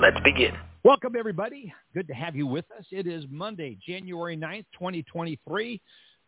[0.00, 0.52] Let's begin.
[0.82, 1.74] Welcome, everybody.
[1.92, 2.86] Good to have you with us.
[2.90, 5.78] It is Monday, January 9th, 2023.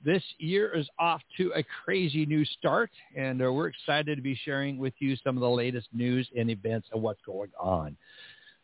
[0.05, 4.39] This year is off to a crazy new start, and uh, we're excited to be
[4.45, 7.97] sharing with you some of the latest news and events and what's going on.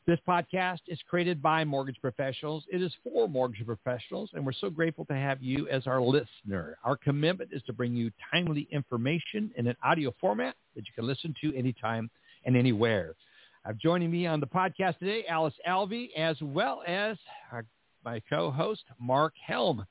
[0.07, 2.65] This podcast is created by mortgage professionals.
[2.71, 6.77] It is for mortgage professionals, and we're so grateful to have you as our listener.
[6.85, 11.07] Our commitment is to bring you timely information in an audio format that you can
[11.07, 12.11] listen to anytime
[12.45, 13.15] and anywhere.
[13.69, 17.19] Uh, joining me on the podcast today, Alice Alvey, as well as
[17.53, 17.67] our,
[18.03, 19.85] my co-host, Marc Helm.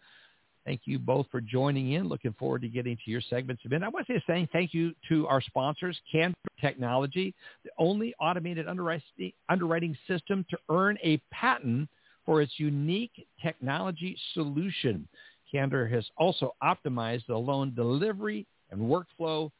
[0.66, 2.08] Thank you both for joining in.
[2.08, 3.84] Looking forward to getting to your segments a bit.
[3.84, 8.68] I want to say saying thank you to our sponsors, Candor Technology, the only automated
[8.68, 11.88] underwriting, system to earn a patent
[12.26, 15.08] for its unique technology solution.
[15.52, 19.52] Candor has also optimized the loan delivery and workflow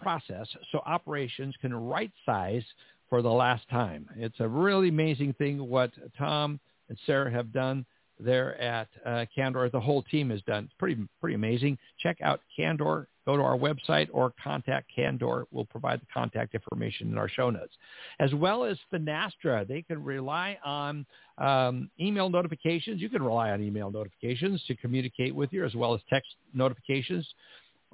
[0.00, 2.64] process so operations can right size
[3.14, 4.08] for the last time.
[4.16, 7.86] It's a really amazing thing what Tom and Sarah have done
[8.18, 9.70] there at uh, Candor.
[9.70, 10.64] The whole team has done.
[10.64, 11.78] It's pretty pretty amazing.
[12.00, 13.06] Check out Candor.
[13.24, 15.46] Go to our website or contact Candor.
[15.52, 17.74] We'll provide the contact information in our show notes,
[18.18, 19.64] as well as Finastra.
[19.64, 21.06] They can rely on
[21.38, 23.00] um, email notifications.
[23.00, 27.24] You can rely on email notifications to communicate with you, as well as text notifications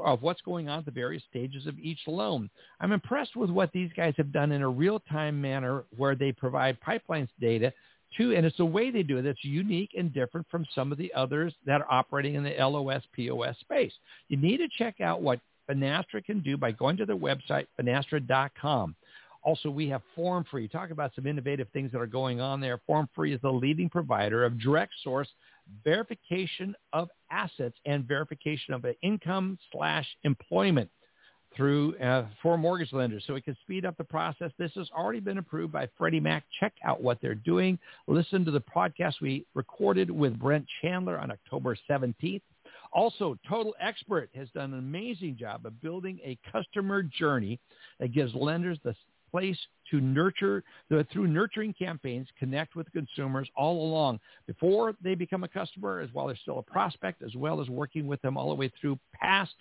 [0.05, 2.51] of what's going on at the various stages of each loan.
[2.81, 6.79] I'm impressed with what these guys have done in a real-time manner where they provide
[6.81, 7.73] pipelines data
[8.17, 10.99] to, and it's the way they do it that's unique and different from some of
[10.99, 13.93] the others that are operating in the LOS, POS space.
[14.29, 18.97] You need to check out what Finastra can do by going to their website, finastra.com.
[19.43, 20.71] Also, we have FormFree.
[20.71, 22.81] Talk about some innovative things that are going on there.
[22.89, 25.29] FormFree is the leading provider of direct source
[25.85, 30.91] verification of assets and verification of income slash employment
[31.57, 33.25] through uh, for mortgage lenders.
[33.27, 34.53] So it can speed up the process.
[34.59, 36.45] This has already been approved by Freddie Mac.
[36.61, 37.79] Check out what they're doing.
[38.07, 42.43] Listen to the podcast we recorded with Brent Chandler on October 17th.
[42.93, 47.59] Also, Total Expert has done an amazing job of building a customer journey
[47.99, 48.95] that gives lenders the
[49.31, 49.59] place
[49.91, 50.63] to nurture
[51.13, 56.31] through nurturing campaigns, connect with consumers all along before they become a customer, as well
[56.31, 59.55] as still a prospect, as well as working with them all the way through past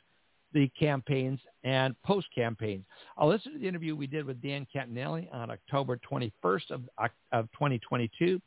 [0.53, 2.85] the campaigns and post campaigns.
[3.17, 6.81] I'll listen to the interview we did with Dan Cantanelli on October 21st of,
[7.31, 8.41] of 2022.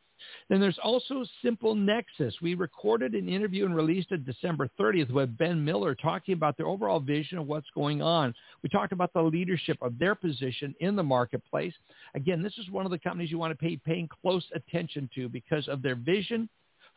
[0.49, 2.34] Then there's also Simple Nexus.
[2.43, 6.66] We recorded an interview and released it December 30th with Ben Miller talking about their
[6.66, 8.34] overall vision of what's going on.
[8.62, 11.75] We talked about the leadership of their position in the marketplace.
[12.15, 15.28] Again, this is one of the companies you want to pay paying close attention to
[15.28, 16.49] because of their vision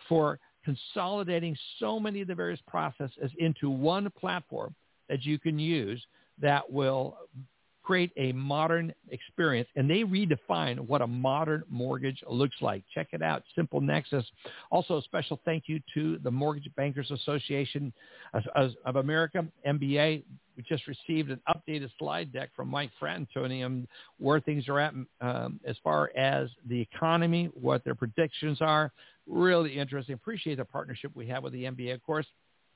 [0.09, 4.73] for consolidating so many of the various processes into one platform
[5.07, 6.03] that you can use
[6.41, 7.17] that will
[7.85, 9.69] create a modern experience.
[9.75, 12.83] And they redefine what a modern mortgage looks like.
[12.93, 14.25] Check it out, Simple Nexus.
[14.71, 17.93] Also, a special thank you to the Mortgage Bankers Association
[18.55, 20.23] of America, MBA.
[20.57, 23.85] We just received an updated slide deck from Mike Fratantoni
[24.17, 28.91] where things are at um, as far as the economy, what their predictions are.
[29.27, 30.15] Really interesting.
[30.15, 32.25] Appreciate the partnership we have with the MBA, of course.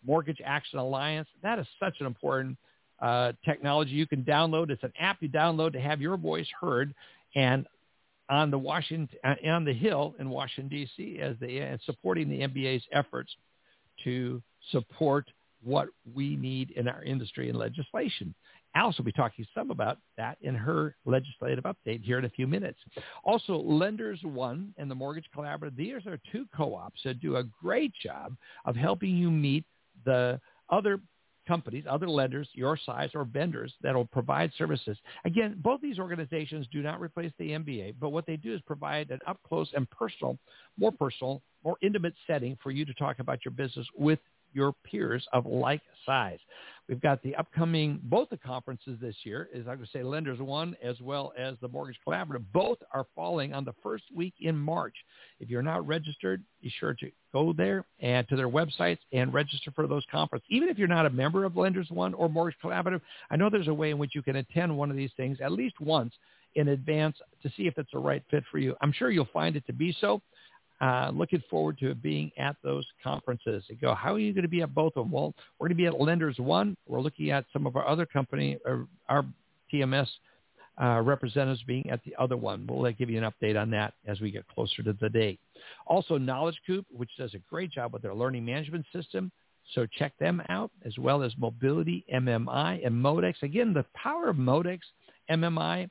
[0.05, 1.27] Mortgage Action Alliance.
[1.41, 2.57] That is such an important
[3.01, 4.69] uh, technology you can download.
[4.69, 6.93] It's an app you download to have your voice heard,
[7.35, 7.65] and
[8.29, 11.19] on the Washington uh, on the Hill in Washington D.C.
[11.19, 13.31] as the and supporting the MBA's efforts
[14.03, 15.25] to support
[15.63, 18.33] what we need in our industry and legislation.
[18.75, 22.45] Alice will be talking some about that in her legislative update here in a few
[22.45, 22.77] minutes.
[23.23, 27.91] Also, Lenders One and the Mortgage Collaborative, these are two co-ops that do a great
[28.01, 28.35] job
[28.65, 29.65] of helping you meet
[30.05, 30.39] the
[30.69, 30.99] other
[31.49, 34.97] companies, other lenders, your size, or vendors that will provide services.
[35.25, 39.09] Again, both these organizations do not replace the MBA, but what they do is provide
[39.09, 40.37] an up close and personal,
[40.77, 44.19] more personal, more intimate setting for you to talk about your business with
[44.53, 46.39] your peers of like size.
[46.89, 50.75] We've got the upcoming, both the conferences this year, is I would say Lenders One
[50.83, 52.43] as well as the Mortgage Collaborative.
[52.51, 54.95] Both are falling on the first week in March.
[55.39, 59.69] If you're not registered, be sure to go there and to their websites and register
[59.75, 60.47] for those conferences.
[60.49, 63.67] Even if you're not a member of Lenders One or Mortgage Collaborative, I know there's
[63.67, 66.15] a way in which you can attend one of these things at least once
[66.55, 68.75] in advance to see if it's a right fit for you.
[68.81, 70.21] I'm sure you'll find it to be so.
[70.81, 73.65] Uh, looking forward to being at those conferences.
[73.67, 75.11] You go, how are you going to be at both of them?
[75.11, 76.77] Well, we're going to be at Lenders One.
[76.87, 78.77] We're looking at some of our other company, uh,
[79.09, 79.25] our
[79.73, 80.07] TMS
[80.81, 82.65] uh, representatives being at the other one.
[82.65, 85.39] We'll uh, give you an update on that as we get closer to the date.
[85.85, 89.31] Also, Knowledge Coop, which does a great job with their learning management system.
[89.75, 93.35] So check them out, as well as Mobility, MMI, and Modex.
[93.43, 94.79] Again, the power of Modex,
[95.29, 95.89] MMI,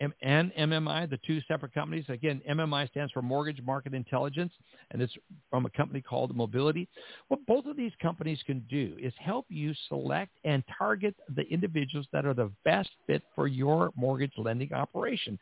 [0.00, 2.04] and MMI, the two separate companies.
[2.08, 4.52] Again, MMI stands for Mortgage Market Intelligence,
[4.90, 5.14] and it's
[5.50, 6.88] from a company called Mobility.
[7.28, 12.06] What both of these companies can do is help you select and target the individuals
[12.12, 15.38] that are the best fit for your mortgage lending operation.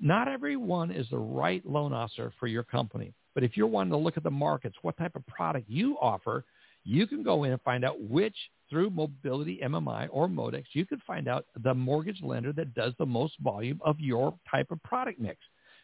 [0.00, 3.98] Not everyone is the right loan officer for your company, but if you're wanting to
[3.98, 6.44] look at the markets, what type of product you offer–
[6.84, 8.36] you can go in and find out which,
[8.70, 13.06] through Mobility MMI or Modex, you can find out the mortgage lender that does the
[13.06, 15.38] most volume of your type of product mix.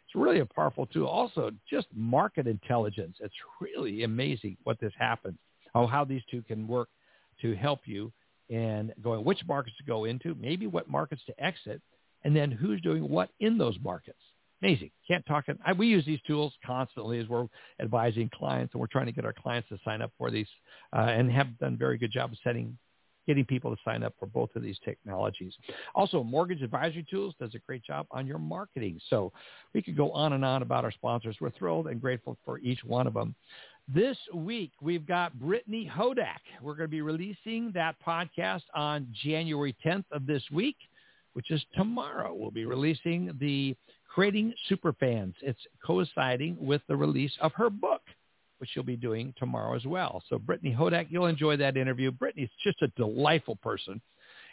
[0.06, 1.06] It's really a powerful tool.
[1.06, 3.16] Also, just market intelligence.
[3.20, 5.38] It's really amazing what this happens,
[5.74, 6.88] oh, how these two can work
[7.40, 8.12] to help you
[8.50, 11.80] in going which markets to go into, maybe what markets to exit,
[12.24, 14.18] and then who's doing what in those markets.
[14.64, 14.90] Amazing.
[15.06, 15.44] Can't talk.
[15.66, 17.46] I, we use these tools constantly as we're
[17.80, 20.46] advising clients, and we're trying to get our clients to sign up for these,
[20.96, 22.78] uh, and have done a very good job of setting,
[23.26, 25.52] getting people to sign up for both of these technologies.
[25.94, 28.98] Also, Mortgage Advisory Tools does a great job on your marketing.
[29.10, 29.34] So
[29.74, 31.36] we could go on and on about our sponsors.
[31.42, 33.34] We're thrilled and grateful for each one of them.
[33.86, 36.40] This week, we've got Brittany Hodak.
[36.62, 40.78] We're going to be releasing that podcast on January 10th of this week,
[41.34, 42.32] which is tomorrow.
[42.34, 43.76] We'll be releasing the
[44.14, 45.34] Creating Superfans.
[45.42, 48.02] It's coinciding with the release of her book,
[48.58, 50.22] which she'll be doing tomorrow as well.
[50.28, 52.12] So Brittany Hodak, you'll enjoy that interview.
[52.12, 54.00] Brittany's just a delightful person,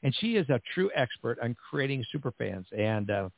[0.02, 2.66] and she is a true expert on creating superfans.
[2.76, 3.30] And uh,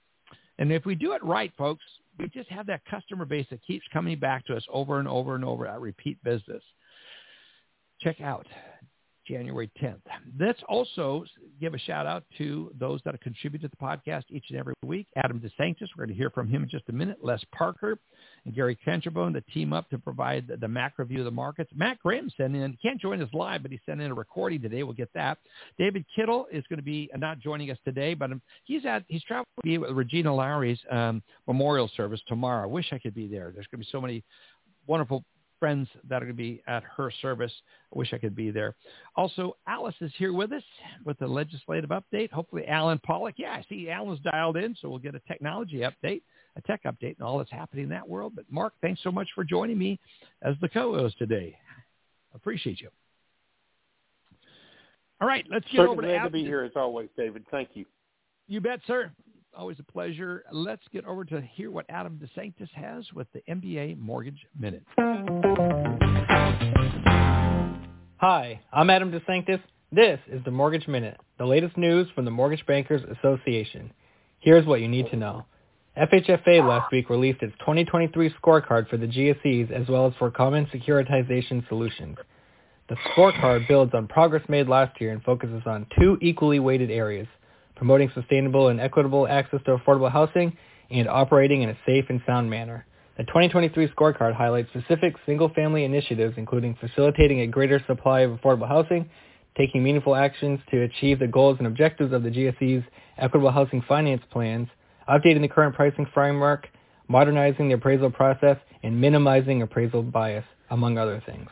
[0.60, 1.84] and if we do it right, folks,
[2.18, 5.36] we just have that customer base that keeps coming back to us over and over
[5.36, 6.64] and over at repeat business.
[8.00, 8.48] Check out
[9.28, 10.02] January 10th.
[10.40, 11.26] Let's also
[11.60, 14.74] give a shout out to those that have contributed to the podcast each and every
[14.84, 15.08] week.
[15.16, 17.18] Adam DeSanctis, we're going to hear from him in just a minute.
[17.22, 17.98] Les Parker
[18.46, 21.72] and Gary Kencherbone the team up to provide the, the macro view of the markets.
[21.76, 24.62] Matt Graham sent in, he can't join us live, but he sent in a recording
[24.62, 24.84] today.
[24.84, 25.38] We'll get that.
[25.78, 29.24] David Kittle is going to be not joining us today, but um, he's at, he's
[29.24, 32.64] traveling to be with Regina Lowrie's um, memorial service tomorrow.
[32.64, 33.52] I wish I could be there.
[33.54, 34.24] There's going to be so many
[34.88, 35.24] wonderful
[35.64, 37.54] friends that are going to be at her service.
[37.94, 38.76] I wish I could be there.
[39.16, 40.62] Also, Alice is here with us
[41.06, 42.30] with the legislative update.
[42.34, 43.36] Hopefully, Allen Pollack.
[43.38, 46.22] Yeah, I see Allen's dialed in, so we'll get a technology update,
[46.58, 48.34] a tech update, and all that's happening in that world.
[48.36, 50.02] But Marc, thanks so much for joining me
[50.42, 51.58] as the co-host today.
[52.36, 52.90] Appreciate you.
[55.22, 57.46] All right, let's get Certainly over to glad to be here as always, David.
[57.52, 57.86] Thank you.
[58.50, 59.14] You bet, sir.
[59.56, 60.44] Always a pleasure.
[60.52, 64.82] Let's get over to hear what Adam DeSanctis has with the MBA Mortgage Minute.
[68.18, 69.62] Hi, I'm Adam DeSanctis.
[69.92, 73.94] This is the Mortgage Minute, the latest news from the Mortgage Bankers Association.
[74.40, 75.46] Here's what you need to know.
[75.96, 80.66] FHFA last week released its 2023 scorecard for the GSEs as well as for common
[80.74, 82.18] securitization solutions.
[82.90, 87.28] The scorecard builds on progress made last year and focuses on two equally weighted areas–
[87.76, 90.56] promoting sustainable and equitable access to affordable housing,
[90.90, 92.86] and operating in a safe and sound manner.
[93.18, 99.10] The 2023 scorecard highlights specific single-family initiatives including facilitating a greater supply of affordable housing,
[99.56, 102.84] taking meaningful actions to achieve the goals and objectives of the GSE's
[103.18, 104.68] equitable housing finance plans,
[105.08, 106.68] updating the current pricing framework,
[107.08, 111.50] modernizing the appraisal process, and minimizing appraisal bias, among other things.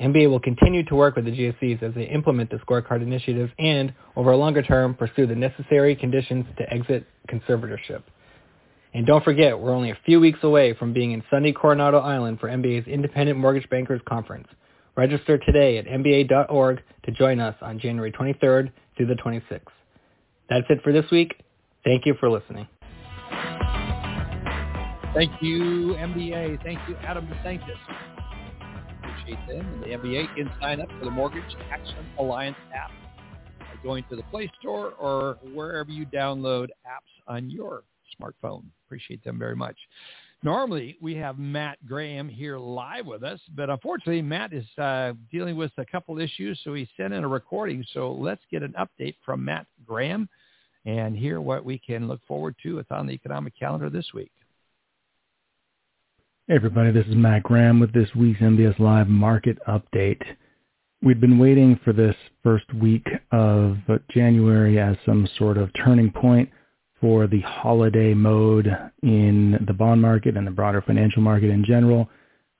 [0.00, 3.94] MBA will continue to work with the GSEs as they implement the scorecard initiatives and,
[4.16, 8.02] over a longer term, pursue the necessary conditions to exit conservatorship.
[8.92, 12.40] And don't forget, we're only a few weeks away from being in sunny Coronado Island
[12.40, 14.48] for MBA's Independent Mortgage Bankers Conference.
[14.96, 19.60] Register today at MBA.org to join us on January 23rd through the 26th.
[20.48, 21.34] That's it for this week.
[21.84, 22.68] Thank you for listening.
[25.14, 26.62] Thank you, MBA.
[26.62, 28.13] Thank you, Adam DeSanctis
[29.24, 29.66] appreciate them.
[29.74, 32.90] And the MBA can sign up for the Mortgage Action Alliance app
[33.60, 37.84] by going to the Play Store or wherever you download apps on your
[38.20, 38.64] smartphone.
[38.86, 39.76] Appreciate them very much.
[40.42, 45.56] Normally, we have Matt Graham here live with us, but unfortunately, Matt is uh, dealing
[45.56, 47.82] with a couple issues, so he sent in a recording.
[47.94, 50.28] So let's get an update from Matt Graham
[50.84, 52.78] and hear what we can look forward to.
[52.78, 54.32] It's on the economic calendar this week.
[56.46, 60.20] Hey everybody, this is Matt Graham with this week's MBS Live Market Update.
[61.00, 63.78] We'd been waiting for this first week of
[64.10, 66.50] January as some sort of turning point
[67.00, 68.66] for the holiday mode
[69.02, 72.10] in the bond market and the broader financial market in general.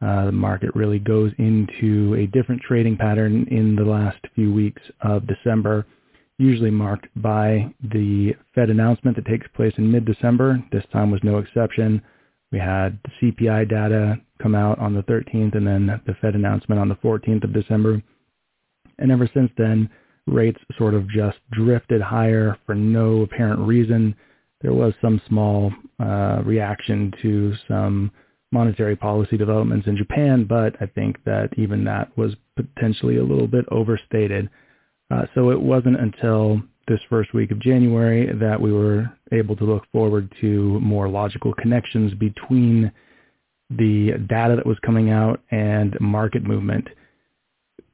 [0.00, 4.81] Uh, the market really goes into a different trading pattern in the last few weeks
[5.03, 5.85] of December,
[6.38, 10.64] usually marked by the Fed announcement that takes place in mid-December.
[10.73, 12.00] This time was no exception.
[12.55, 16.81] We had the CPI data come out on the 13th and then the Fed announcement
[16.81, 18.01] on the 14th of December.
[19.01, 19.91] And ever since then,
[20.29, 24.15] rates sort of just drifted higher for no apparent reason.
[24.61, 28.13] There was some small uh, reaction to some
[28.53, 33.49] monetary policy developments in Japan, but I think that even that was potentially a little
[33.49, 34.49] bit overstated.
[35.11, 39.64] Uh, so it wasn't until this first week of January that we were able to
[39.64, 42.91] look forward to more logical connections between
[43.71, 46.88] the data that was coming out and market movement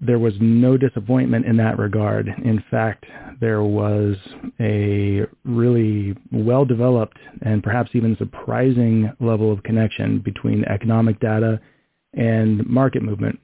[0.00, 2.26] there was no disappointment in that regard.
[2.26, 3.04] In fact,
[3.40, 4.16] there was
[4.58, 11.60] a really well-developed and perhaps even surprising level of connection between economic data
[12.14, 13.38] and market movement.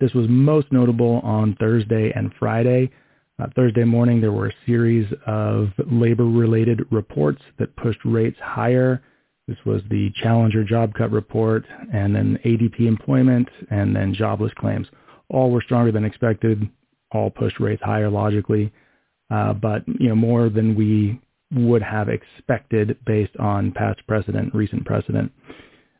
[0.00, 2.90] This was most notable on Thursday and Friday.
[3.42, 9.02] Uh, Thursday morning, there were a series of labor-related reports that pushed rates higher.
[9.48, 14.86] This was the Challenger job cut report, and then ADP employment, and then jobless claims
[15.28, 16.68] all were stronger than expected,
[17.12, 18.72] all pushed rates higher logically,
[19.30, 21.20] uh, but you know more than we
[21.52, 25.32] would have expected based on past precedent, recent precedent.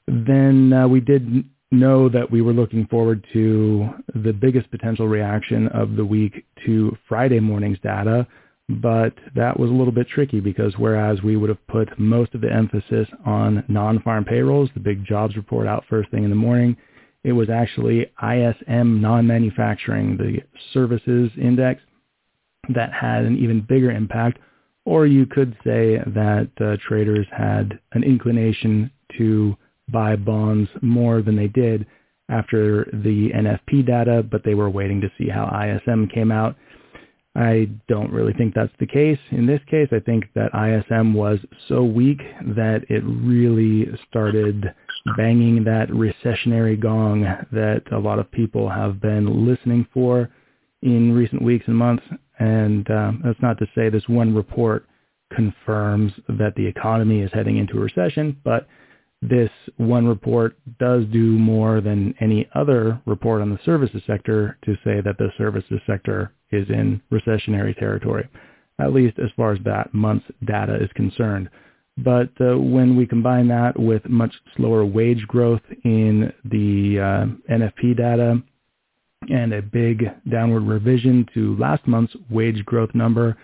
[0.06, 1.44] Then uh, we did
[1.74, 6.96] know that we were looking forward to the biggest potential reaction of the week to
[7.08, 8.26] Friday morning's data,
[8.68, 12.40] but that was a little bit tricky because whereas we would have put most of
[12.40, 16.76] the emphasis on non-farm payrolls, the big jobs report out first thing in the morning,
[17.24, 20.40] it was actually ISM non-manufacturing, the
[20.72, 21.82] services index,
[22.74, 24.38] that had an even bigger impact.
[24.86, 29.56] Or you could say that uh, traders had an inclination to
[29.88, 31.86] buy bonds more than they did
[32.28, 36.56] after the NFP data, but they were waiting to see how ISM came out.
[37.36, 39.18] I don't really think that's the case.
[39.32, 42.20] In this case, I think that ISM was so weak
[42.54, 44.72] that it really started
[45.16, 47.22] banging that recessionary gong
[47.52, 50.30] that a lot of people have been listening for
[50.82, 52.04] in recent weeks and months.
[52.38, 54.86] And um, that's not to say this one report
[55.34, 58.68] confirms that the economy is heading into a recession, but
[59.28, 64.74] this one report does do more than any other report on the services sector to
[64.84, 68.28] say that the services sector is in recessionary territory,
[68.78, 71.48] at least as far as that month's data is concerned.
[71.96, 77.96] But uh, when we combine that with much slower wage growth in the uh, NFP
[77.96, 78.42] data
[79.30, 83.36] and a big downward revision to last month's wage growth number,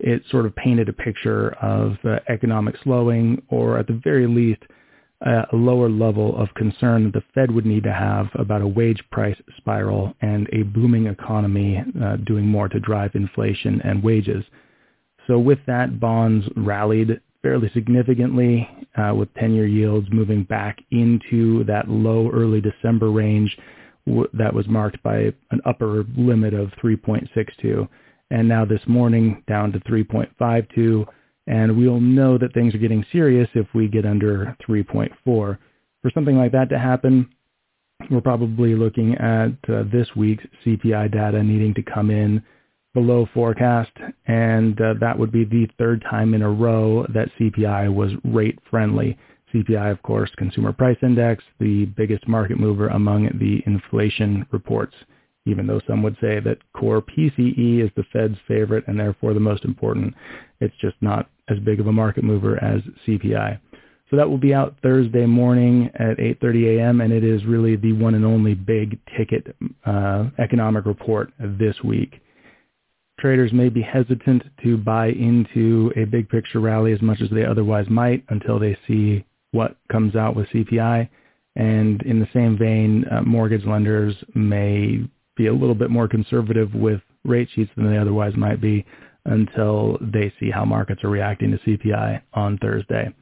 [0.00, 4.62] it sort of painted a picture of uh, economic slowing or at the very least
[5.20, 9.02] a lower level of concern that the Fed would need to have about a wage
[9.10, 14.44] price spiral and a booming economy uh, doing more to drive inflation and wages.
[15.26, 21.88] So with that, bonds rallied fairly significantly uh, with 10-year yields moving back into that
[21.88, 23.56] low early December range
[24.06, 27.88] w- that was marked by an upper limit of 3.62.
[28.30, 31.06] And now this morning down to 3.52
[31.48, 35.10] and we'll know that things are getting serious if we get under 3.4.
[35.24, 35.58] For
[36.12, 37.28] something like that to happen,
[38.10, 42.42] we're probably looking at uh, this week's CPI data needing to come in
[42.94, 43.90] below forecast,
[44.26, 48.58] and uh, that would be the third time in a row that CPI was rate
[48.70, 49.16] friendly.
[49.54, 54.94] CPI, of course, Consumer Price Index, the biggest market mover among the inflation reports
[55.46, 59.40] even though some would say that core PCE is the Fed's favorite and therefore the
[59.40, 60.14] most important.
[60.60, 63.58] It's just not as big of a market mover as CPI.
[64.10, 67.00] So that will be out Thursday morning at 8.30 a.m.
[67.02, 72.20] and it is really the one and only big ticket uh, economic report this week.
[73.20, 77.44] Traders may be hesitant to buy into a big picture rally as much as they
[77.44, 81.08] otherwise might until they see what comes out with CPI.
[81.56, 85.02] And in the same vein, uh, mortgage lenders may
[85.36, 88.86] be a little bit more conservative with rate sheets than they otherwise might be
[89.28, 93.14] until they see how markets are reacting to CPI on Thursday.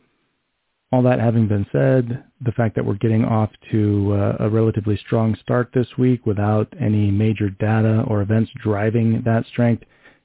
[0.92, 4.96] All that having been said, the fact that we're getting off to uh, a relatively
[4.96, 9.82] strong start this week without any major data or events driving that strength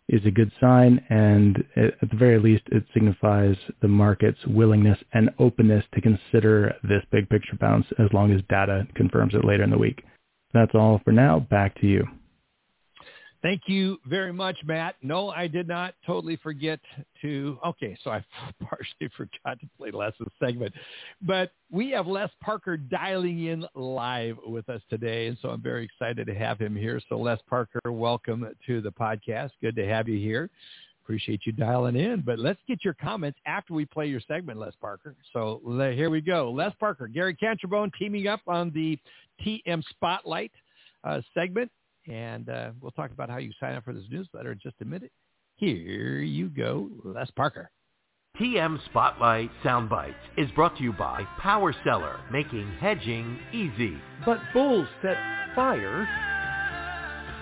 [0.08, 5.30] is a good sign, and at the very least, it signifies the market's willingness and
[5.40, 9.70] openness to consider this big picture bounce as long as data confirms it later in
[9.70, 10.04] the week.
[10.54, 11.40] That's all for now.
[11.40, 12.06] Back to you.
[13.42, 14.96] Thank you very much, Matt.
[15.02, 16.80] No, I did not totally forget
[17.24, 17.58] to.
[17.66, 18.24] Okay, so I
[18.64, 20.74] partially forgot to play Les's segment,
[21.24, 25.86] but we have Les Parker dialing in live with us today, and so I'm very
[25.86, 27.02] excited to have him here.
[27.10, 29.52] So, Les Parker, welcome to the podcast.
[29.60, 30.52] Good to have you here.
[31.04, 32.22] Appreciate you dialing in.
[32.22, 35.16] But let's get your comments after we play your segment, Les Parker.
[35.34, 36.52] So here we go.
[36.52, 39.00] Les Parker, Gary Canterbone teaming up on the
[39.44, 40.52] TMSpotlight
[41.04, 41.72] uh, segment.
[42.12, 44.86] And uh, we'll talk about how you sign up for this newsletter in just a
[44.86, 45.12] minute.
[45.56, 47.72] Here you go, Les Parker.
[48.38, 53.98] TMSpotlight Soundbites is brought to you by Power Seller, making hedging easy.
[54.26, 55.16] But bulls set
[55.56, 56.08] fire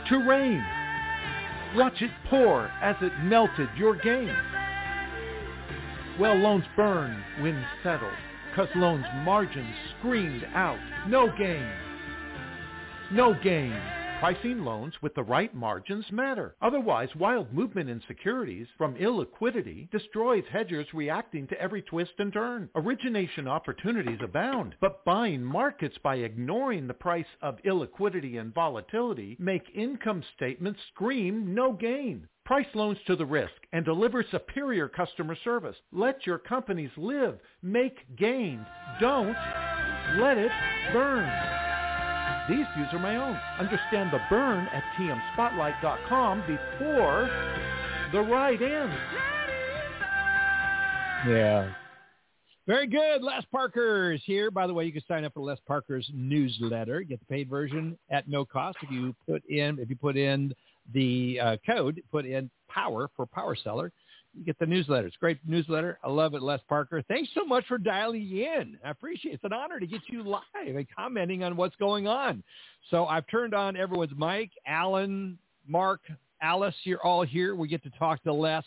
[0.10, 0.64] to rain.
[1.76, 4.38] Watch it pour as it melted your gains.
[6.20, 8.12] Well, loans burn when settled,
[8.56, 10.80] cause loans margins screamed out.
[11.08, 11.72] No gain.
[13.12, 13.80] No gain.
[14.20, 16.54] Pricing loans with the right margins matter.
[16.62, 22.70] Otherwise, wild movement in securities from illiquidity destroys hedgers reacting to every twist and turn.
[22.76, 29.64] Origination opportunities abound, but buying markets by ignoring the price of illiquidity and volatility make
[29.74, 32.28] income statements scream no gain.
[32.44, 35.78] Price loans to the risk and deliver superior customer service.
[35.94, 37.40] Let your companies live.
[37.62, 38.66] Make gains.
[39.00, 39.38] Don't
[40.18, 40.52] let it
[40.92, 41.59] burn.
[42.50, 43.38] These views are my own.
[43.60, 47.30] Understand the burn at tmspotlight.com before
[48.12, 48.96] the ride ends.
[51.28, 51.72] Yeah.
[52.66, 53.22] Very good.
[53.22, 54.50] Les Parker is here.
[54.50, 57.02] By the way, you can sign up for Les Parker's newsletter.
[57.02, 60.54] Get the paid version at no cost if you put in if you put in
[60.94, 63.92] the uh, code, put in power for Power Seller
[64.34, 65.08] you get the newsletter.
[65.08, 66.00] It's a great newsletter.
[66.04, 67.02] I love it, Les Parker.
[67.08, 68.78] Thanks so much for dialing in.
[68.86, 69.36] I appreciate it.
[69.36, 72.44] It's an honor to get you live and commenting on what's going on.
[72.90, 74.52] So I've turned on everyone's mic.
[74.68, 76.02] Allen, Marc,
[76.42, 77.56] Alice, you're all here.
[77.56, 78.64] We get to talk to Les.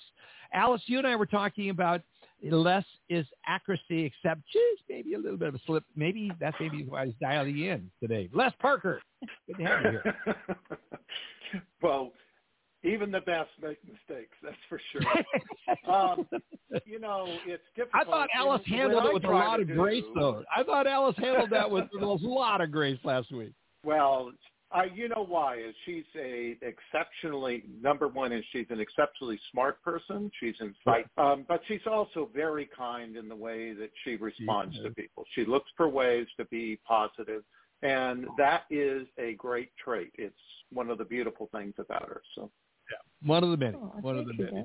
[0.52, 2.02] Alice, you and I were talking about
[2.50, 5.84] less is accuracy, except just maybe a little bit of a slip.
[5.96, 8.28] Maybe that's maybe why he's dialing in today.
[8.32, 9.00] Les Parker,
[9.46, 10.36] good to have you here.
[11.82, 12.12] well,
[12.84, 14.36] even the best make mistakes.
[14.42, 15.02] That's for sure.
[15.92, 16.26] um,
[16.84, 18.02] you know, it's difficult.
[18.02, 20.42] I thought Alice handled it with a lot of do, grace, though.
[20.54, 23.52] I thought Alice handled that with, with a lot of grace last week.
[23.84, 24.32] Well,
[24.72, 25.58] I, you know why?
[25.58, 30.30] Is she's a exceptionally number one is she's an exceptionally smart person.
[30.40, 34.90] She's insightful, um, but she's also very kind in the way that she responds to
[34.90, 35.24] people.
[35.34, 37.42] She looks for ways to be positive,
[37.82, 40.10] and that is a great trait.
[40.14, 40.34] It's
[40.72, 42.22] one of the beautiful things about her.
[42.34, 42.50] So.
[42.90, 43.76] Yeah, one of the many.
[43.76, 44.64] Oh, one of the many.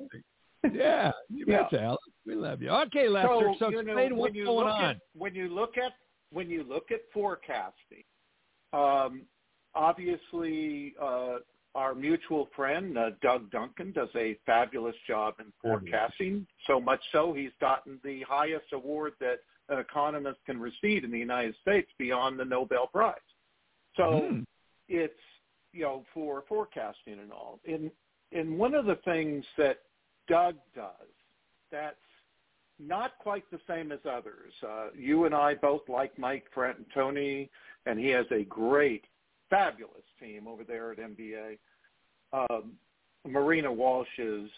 [0.72, 1.62] yeah, you yeah.
[1.62, 2.02] betcha, Alex.
[2.26, 2.70] We love you.
[2.70, 3.54] Okay, Lester.
[3.58, 4.84] So, so you know, what's going on.
[4.84, 5.92] At, when you look at
[6.32, 8.04] when you look at forecasting,
[8.72, 9.22] um,
[9.74, 11.36] obviously uh,
[11.74, 16.46] our mutual friend uh, Doug Duncan does a fabulous job in forecasting.
[16.66, 21.18] So much so he's gotten the highest award that an economist can receive in the
[21.18, 23.14] United States beyond the Nobel Prize.
[23.96, 24.44] So mm.
[24.88, 25.14] it's
[25.72, 27.60] you know for forecasting and all.
[27.64, 27.90] In
[28.32, 29.78] and one of the things that
[30.28, 30.92] Doug does
[31.70, 31.96] that's
[32.78, 34.52] not quite the same as others.
[34.66, 36.46] Uh, you and I both like Mike
[36.94, 37.50] Tony,
[37.86, 39.04] and he has a great,
[39.50, 41.58] fabulous team over there at MBA.
[42.32, 42.72] Um,
[43.26, 44.48] Marina Walsh is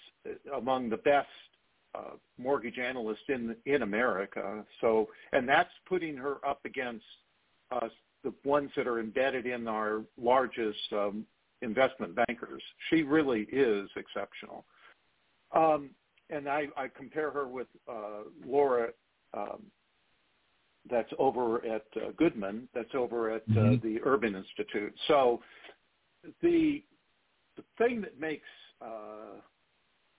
[0.54, 1.28] among the best
[1.94, 4.64] uh, mortgage analysts in in America.
[4.80, 7.04] So, and that's putting her up against
[7.72, 7.88] uh,
[8.22, 11.24] the ones that are embedded in our largest um,
[11.62, 12.62] investment bankers.
[12.88, 14.64] She really is exceptional.
[15.52, 15.90] Um,
[16.30, 18.88] and I, I compare her with uh, Laura
[19.34, 19.62] um,
[20.88, 23.86] that's over at uh, Goodman, that's over at uh, mm-hmm.
[23.86, 24.94] the Urban Institute.
[25.08, 25.40] So
[26.42, 26.82] the
[27.56, 28.46] the thing that makes
[28.80, 29.40] uh,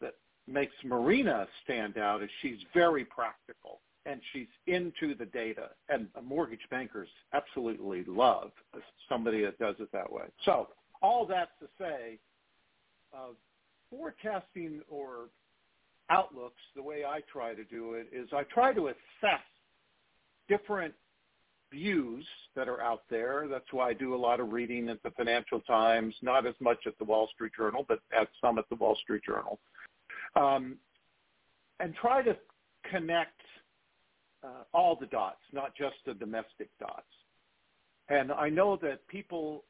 [0.02, 0.16] that
[0.48, 5.70] makes Marina stand out is she's very practical and she's into the data.
[5.90, 8.52] And mortgage bankers absolutely love
[9.08, 10.26] somebody that does it that way.
[10.46, 10.70] So
[11.02, 12.20] all that to say,
[13.14, 13.34] uh,
[13.90, 15.30] forecasting or
[16.10, 19.42] outlooks, the way I try to do it is I try to assess
[20.48, 20.94] different
[21.72, 23.48] views that are out there.
[23.50, 26.80] That's why I do a lot of reading at the Financial Times, not as much
[26.86, 29.60] at the Wall Street Journal, but at some at the Wall Street Journal,
[30.36, 30.76] um,
[31.80, 32.36] and try to
[32.90, 33.40] connect
[34.44, 37.04] uh, all the dots, not just the domestic dots.
[38.10, 39.64] And I know that people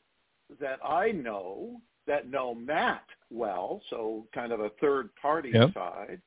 [0.59, 5.73] that I know that know Matt well, so kind of a third party yep.
[5.73, 6.21] side,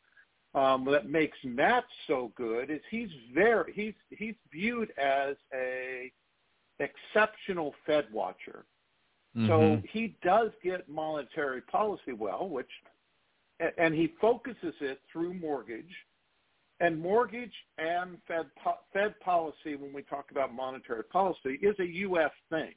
[0.55, 6.13] um, that makes Matt so good is he's very he's he's viewed as a
[6.79, 8.65] exceptional Fed watcher.
[9.37, 9.49] Mm-hmm.
[9.49, 12.71] So he does get monetary policy well, which,
[13.79, 15.91] and he focuses it through mortgage.
[16.81, 18.47] And mortgage and Fed,
[18.93, 22.33] Fed policy, when we talk about monetary policy, is a U.S.
[22.51, 22.75] thing.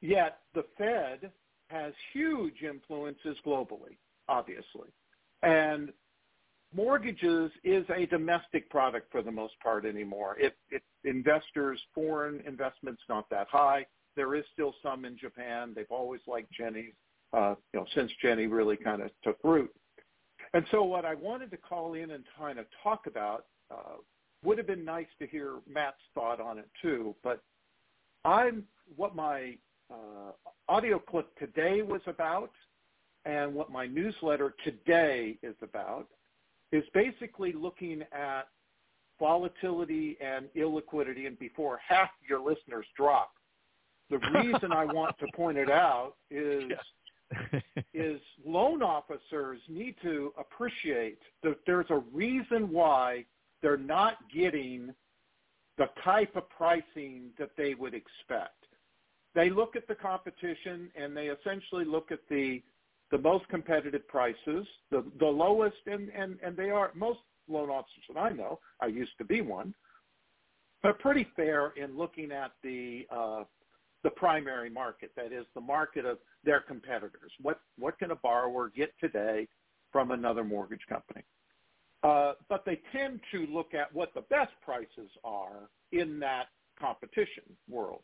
[0.00, 1.30] Yet the Fed
[1.68, 3.96] has huge influences globally,
[4.28, 4.88] obviously.
[5.42, 5.92] And
[6.74, 10.36] mortgages is a domestic product for the most part anymore.
[10.38, 10.52] If,
[11.04, 15.72] investors, foreign investments not that high, there is still some in Japan.
[15.74, 16.92] They've always liked Ginnie,
[17.32, 19.70] uh, you know, since Ginnie really kind of took root.
[20.54, 23.96] And so what I wanted to call in and kind of talk about uh,
[24.44, 27.42] would have been nice to hear Matt's thought on it too, but
[28.24, 28.64] I'm
[28.96, 29.56] what my
[29.90, 30.32] uh,
[30.68, 32.50] audio clip today was about
[33.24, 36.06] and what my newsletter today is about
[36.72, 38.48] is basically looking at
[39.18, 41.26] volatility and illiquidity.
[41.26, 43.32] And before half your listeners drop,
[44.10, 46.70] the reason I want to point it out is
[47.94, 53.24] is loan officers need to appreciate that there's a reason why
[53.62, 54.94] they're not getting
[55.78, 58.64] the type of pricing that they would expect.
[59.36, 62.64] They look at the competition and they essentially look at the
[63.12, 68.04] the most competitive prices, the the lowest, and and and they are most loan officers
[68.12, 68.60] that I know.
[68.80, 69.74] I used to be one,
[70.84, 73.44] Are pretty fair in looking at the uh,
[74.04, 75.12] the primary market.
[75.16, 77.32] That is the market of their competitors.
[77.42, 79.48] What what can a borrower get today
[79.92, 81.24] from another mortgage company?
[82.04, 86.46] Uh, but they tend to look at what the best prices are in that
[86.80, 88.02] competition world,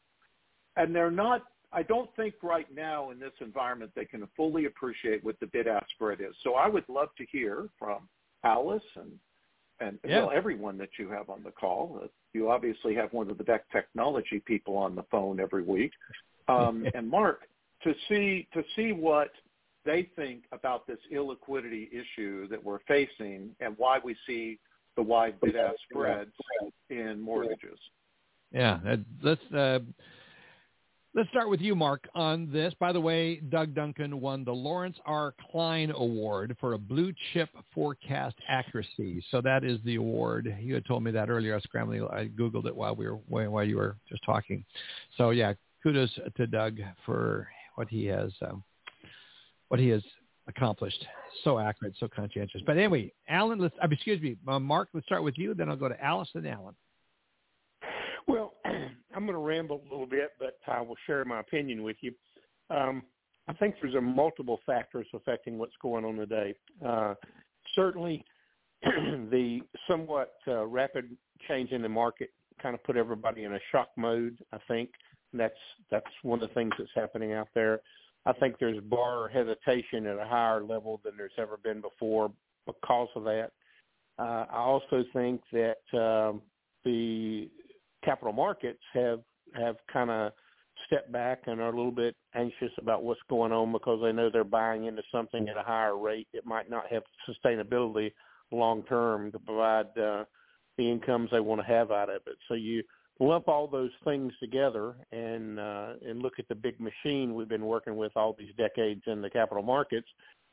[0.77, 5.25] and they're not I don't think right now in this environment they can fully appreciate
[5.25, 6.35] what the bid-ask spread is.
[6.45, 8.09] So I would love to hear from
[8.45, 9.13] Alice and
[9.81, 10.21] and yeah.
[10.21, 12.01] well everyone that you have on the call.
[12.03, 15.93] Uh, you obviously have one of the best technology people on the phone every week,
[16.49, 17.41] um, and Marc
[17.85, 19.31] to see to see what
[19.85, 24.59] they think about this illiquidity issue that we're facing and why we see
[24.97, 26.31] the wide bid-ask spreads
[26.91, 27.79] in mortgages.
[28.53, 28.79] Yeah,
[29.23, 29.41] let's.
[29.53, 29.81] Uh,
[31.15, 32.73] Let's start with you, Marc, on this.
[32.81, 35.35] By the way, Doug Duncan won the Lawrence R.
[35.51, 39.23] Klein Award for a blue chip forecast accuracy.
[39.31, 40.57] So that is the award.
[40.59, 41.53] You had told me that earlier.
[41.53, 42.03] I was scrambling.
[42.05, 44.65] I googled it while we were while you were just talking.
[45.19, 48.65] So yeah, kudos to Doug for what he has um,
[49.69, 50.03] what he has
[50.49, 51.05] accomplished.
[51.45, 52.63] So accurate, so conscientious.
[52.65, 54.89] But anyway, Allen, let's uh, excuse me, uh, Marc.
[54.95, 55.53] Let's start with you.
[55.53, 56.75] Then I'll go to Alice and Allen.
[59.15, 62.13] I'm going to ramble a little bit, but I will share my opinion with you.
[62.71, 63.03] Um,
[63.49, 66.55] I think there's a multiple factors affecting what's going on today.
[66.85, 67.15] Uh,
[67.75, 68.25] certainly,
[68.83, 71.17] the somewhat uh, rapid
[71.49, 74.39] change in the market kind of put everybody in a shock mode.
[74.53, 74.91] I think
[75.33, 75.55] that's
[75.91, 77.81] that's one of the things that's happening out there.
[78.25, 82.31] I think there's borrower hesitation at a higher level than there's ever been before
[82.67, 83.51] because of that.
[84.19, 86.43] Uh, I also think that um,
[86.85, 87.51] the
[88.05, 89.21] capital markets have
[89.55, 90.33] have kind of
[90.87, 94.31] stepped back and are a little bit anxious about what's going on because they know
[94.31, 98.13] they're buying into something at a higher rate that might not have sustainability
[98.51, 100.25] long term to provide uh,
[100.79, 102.37] the incomes they want to have out of it.
[102.49, 102.83] So you
[103.21, 107.67] lump all those things together and uh, and look at the big machine we've been
[107.67, 110.09] working with all these decades in the capital markets,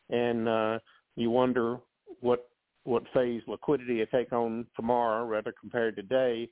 [0.10, 0.80] and uh,
[1.16, 1.78] you wonder
[2.22, 2.50] what
[2.84, 6.50] what phase liquidity it take on tomorrow rather compared to today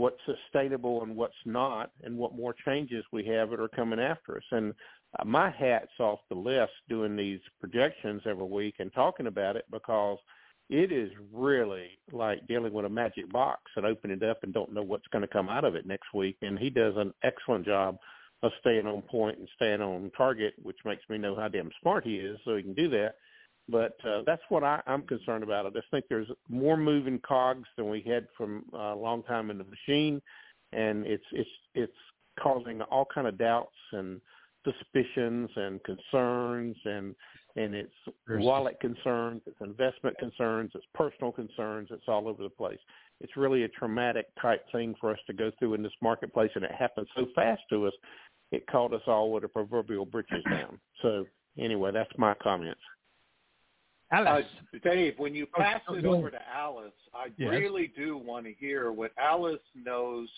[0.00, 4.38] what's sustainable and what's not, and what more changes we have that are coming after
[4.38, 4.42] us.
[4.50, 4.72] And
[5.18, 9.66] uh, my hat's off the list doing these projections every week and talking about it
[9.70, 10.16] because
[10.70, 14.72] it is really like dealing with a magic box and open it up and don't
[14.72, 16.38] know what's going to come out of it next week.
[16.40, 17.98] And he does an excellent job
[18.42, 22.04] of staying on point and staying on target, which makes me know how damn smart
[22.04, 23.16] he is, so he can do that.
[23.68, 25.66] But uh, that's what I, I'm concerned about.
[25.66, 29.50] I just think there's more moving cogs than we had from uh, a long time
[29.50, 30.20] in the machine,
[30.72, 31.92] and it's it's it's
[32.40, 34.20] causing all kind of doubts and
[34.64, 37.14] suspicions and concerns and
[37.56, 37.92] and it's
[38.28, 42.78] wallet concerns, it's investment concerns, it's personal concerns, it's all over the place.
[43.20, 46.64] It's really a traumatic type thing for us to go through in this marketplace, and
[46.64, 47.92] it happened so fast to us.
[48.52, 50.78] It caught us all with a proverbial britches down.
[51.02, 51.26] So
[51.58, 52.80] anyway, that's my comments.
[54.12, 54.44] Alice.
[54.74, 57.50] Uh, Dave, when you oh, pass oh, it over to Alice, I yes.
[57.50, 60.28] really do want to hear what Alice knows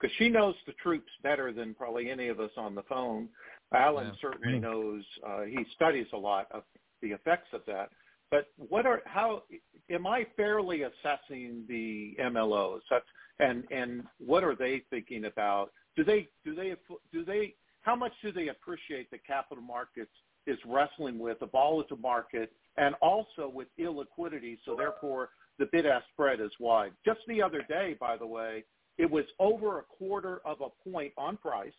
[0.00, 3.28] because she knows the troops better than probably any of us on the phone.
[3.72, 4.12] Allen yeah.
[4.20, 4.64] certainly mm-hmm.
[4.64, 5.04] knows.
[5.26, 6.64] Uh, he studies a lot of
[7.00, 7.90] the effects of that.
[8.30, 9.42] But what are how
[9.90, 12.80] am I fairly assessing the MLOs?
[12.90, 13.04] That's,
[13.38, 15.70] and and what are they thinking about?
[15.96, 16.74] Do they do they
[17.12, 20.10] do they how much do they appreciate the capital markets
[20.46, 26.40] is wrestling with a volatile market and also with illiquidity, so therefore the bid-ask spread
[26.40, 26.92] is wide.
[27.04, 28.64] Just the other day, by the way,
[28.98, 31.72] it was over a quarter of a point on price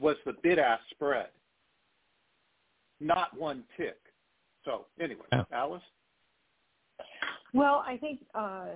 [0.00, 1.28] was the bid-ask spread,
[3.00, 3.98] not one tick.
[4.64, 5.44] So anyway, yeah.
[5.52, 5.82] Alice?
[7.52, 8.66] Well, I think uh,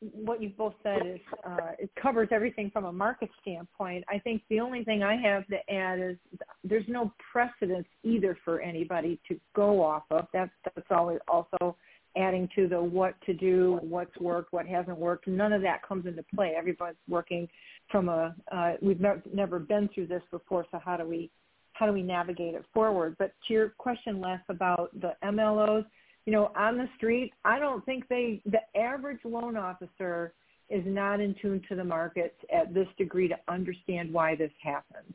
[0.00, 4.04] what you've both said is uh, it covers everything from a market standpoint.
[4.08, 6.16] I think the only thing I have to add is
[6.64, 10.26] there's no precedence either for anybody to go off of.
[10.32, 11.76] That's that's always also
[12.16, 15.26] adding to the what to do, what's worked, what hasn't worked.
[15.26, 16.54] None of that comes into play.
[16.56, 17.48] Everybody's working
[17.90, 21.30] from a uh, we've never never been through this before, so how do we
[21.72, 23.16] how do we navigate it forward?
[23.18, 25.86] But to your question, Les, about the MLOs,
[26.26, 30.34] you know, on the street, I don't think they, the average loan officer
[30.68, 35.14] is not in tune to the markets at this degree to understand why this happens.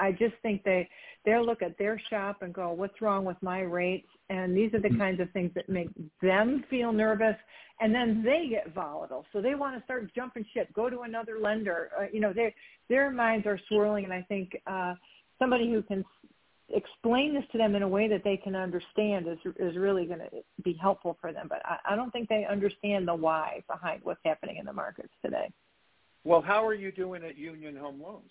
[0.00, 0.88] I just think they
[1.24, 4.80] they'll look at their shop and go, "What's wrong with my rates?" And these are
[4.80, 4.98] the mm-hmm.
[4.98, 5.88] kinds of things that make
[6.22, 7.36] them feel nervous,
[7.80, 9.24] and then they get volatile.
[9.32, 11.90] So they want to start jumping ship, go to another lender.
[11.98, 12.52] Uh, you know, their
[12.88, 14.94] their minds are swirling, and I think uh,
[15.38, 16.04] somebody who can
[16.74, 20.18] explain this to them in a way that they can understand is is really going
[20.18, 20.30] to
[20.64, 21.46] be helpful for them.
[21.48, 25.12] But I, I don't think they understand the why behind what's happening in the markets
[25.24, 25.50] today.
[26.24, 28.30] Well, how are you doing at Union Home Loans?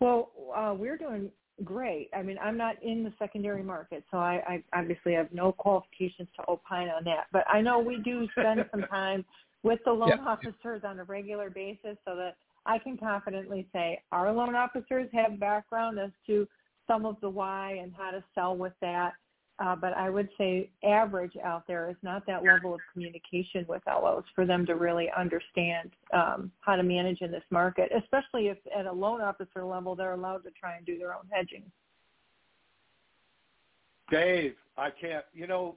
[0.00, 1.30] Well, uh, we're doing
[1.64, 2.10] great.
[2.16, 6.28] I mean, I'm not in the secondary market, so I, I obviously have no qualifications
[6.36, 7.26] to opine on that.
[7.32, 9.24] But I know we do spend some time
[9.62, 10.26] with the loan yeah.
[10.26, 15.40] officers on a regular basis so that I can confidently say our loan officers have
[15.40, 16.46] background as to
[16.86, 19.12] some of the why and how to sell with that.
[19.58, 23.82] Uh, but I would say average out there is not that level of communication with
[23.86, 28.56] LOs for them to really understand um, how to manage in this market, especially if
[28.74, 31.64] at a loan officer level they're allowed to try and do their own hedging.
[34.10, 35.26] Dave, I can't.
[35.34, 35.76] You know,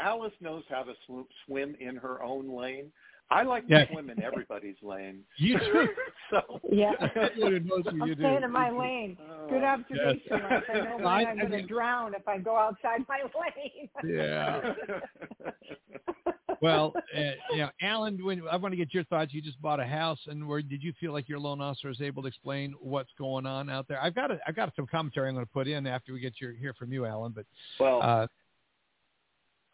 [0.00, 0.94] Alice knows how to
[1.46, 2.90] swim in her own lane.
[3.30, 3.84] I like yeah.
[3.84, 5.20] to swim in everybody's lane.
[5.36, 5.88] You do.
[6.30, 9.16] so yeah, I'm staying in my lane.
[9.50, 10.20] Good observation.
[10.30, 10.62] Yes.
[10.68, 13.88] I know I, I'm going to drown if I go outside my lane.
[14.04, 14.72] yeah.
[16.60, 19.32] well, uh, you know, Allen, when I want to get your thoughts.
[19.32, 22.00] You just bought a house, and where did you feel like your loan officer was
[22.00, 24.02] able to explain what's going on out there?
[24.02, 26.40] I've got a, I've got some commentary I'm going to put in after we get
[26.40, 27.32] your hear from you, Allen.
[27.34, 27.46] But
[27.78, 28.02] well.
[28.02, 28.26] Uh,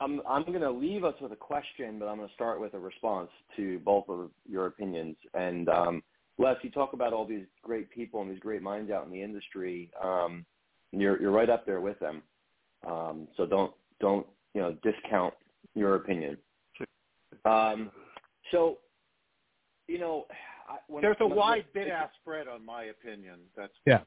[0.05, 2.75] I'm I'm going to leave us with a question, but I'm going to start with
[2.75, 5.17] a response to both of your opinions.
[5.33, 6.03] And um,
[6.39, 9.23] Les, you talk about all these great people and these great minds out in the
[9.23, 9.91] industry.
[10.03, 10.45] Um,
[10.93, 12.23] and you're you're right up there with them.
[12.87, 15.33] Um, so don't don't you know discount
[15.75, 16.37] your opinion.
[17.47, 17.91] Um,
[18.51, 18.79] so
[19.89, 20.27] you know,
[20.89, 23.41] when, there's a wide bid-ask spread on my opinion.
[23.57, 24.01] That's yeah.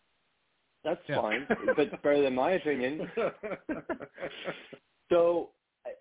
[0.83, 1.21] That's yeah.
[1.21, 3.09] fine, but better than my opinion.
[5.09, 5.49] so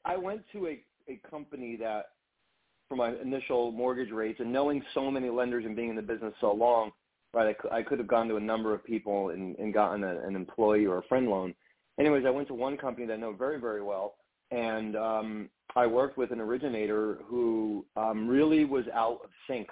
[0.04, 2.10] I went to a, a company that,
[2.88, 6.34] for my initial mortgage rates, and knowing so many lenders and being in the business
[6.40, 6.90] so long,
[7.34, 10.20] right, I, I could have gone to a number of people and, and gotten a,
[10.20, 11.54] an employee or a friend loan.
[11.98, 14.14] Anyways, I went to one company that I know very, very well,
[14.50, 19.68] and um, I worked with an originator who um, really was out of sync.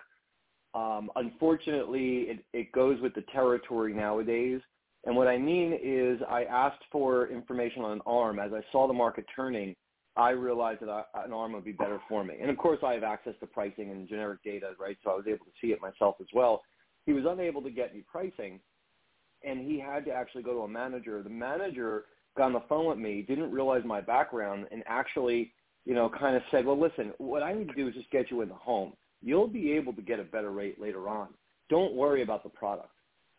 [0.75, 4.61] Um, unfortunately, it, it goes with the territory nowadays.
[5.05, 8.87] And what I mean is I asked for information on an arm as I saw
[8.87, 9.77] the market turning
[10.17, 12.35] I realized that I, an arm would be better for me.
[12.41, 14.97] And of course, I have access to pricing and generic data, right?
[15.03, 16.63] So I was able to see it myself as well.
[17.05, 18.61] He was unable to get me pricing,
[19.43, 21.23] and he had to actually go to a manager.
[21.23, 22.05] The manager
[22.37, 25.53] got on the phone with me, didn't realize my background, and actually,
[25.85, 28.31] you know, kind of said, "Well, listen, what I need to do is just get
[28.31, 28.95] you in the home.
[29.21, 31.29] You'll be able to get a better rate later on.
[31.69, 32.91] Don't worry about the product."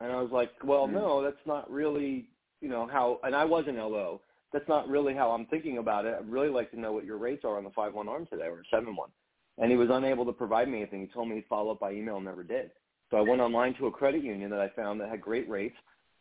[0.02, 0.96] And I was like, "Well, mm-hmm.
[0.96, 2.28] no, that's not really,
[2.62, 4.22] you know, how." And I was an LO
[4.56, 6.15] that's not really how I'm thinking about it.
[6.18, 8.46] I'd really like to know what your rates are on the five one arm today
[8.46, 9.10] or seven one.
[9.58, 11.02] And he was unable to provide me anything.
[11.02, 12.72] He told me he'd follow up by email, and never did.
[13.12, 15.76] So I went online to a credit union that I found that had great rates.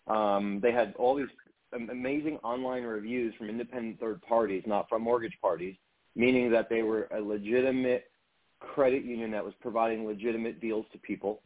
[0.08, 1.28] Um, they had all these
[1.72, 5.76] amazing online reviews from independent third parties, not from mortgage parties,
[6.16, 8.10] meaning that they were a legitimate
[8.58, 11.40] credit union that was providing legitimate deals to people.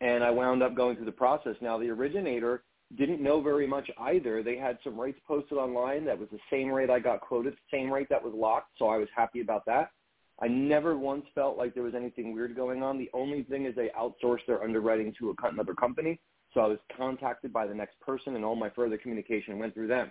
[0.00, 1.56] And I wound up going through the process.
[1.60, 2.62] Now the originator
[2.96, 4.42] didn't know very much either.
[4.42, 7.92] They had some rates posted online that was the same rate I got quoted, same
[7.92, 9.90] rate that was locked, so I was happy about that.
[10.40, 12.98] I never once felt like there was anything weird going on.
[12.98, 16.20] The only thing is they outsourced their underwriting to a, another company,
[16.52, 19.88] so I was contacted by the next person, and all my further communication went through
[19.88, 20.10] them.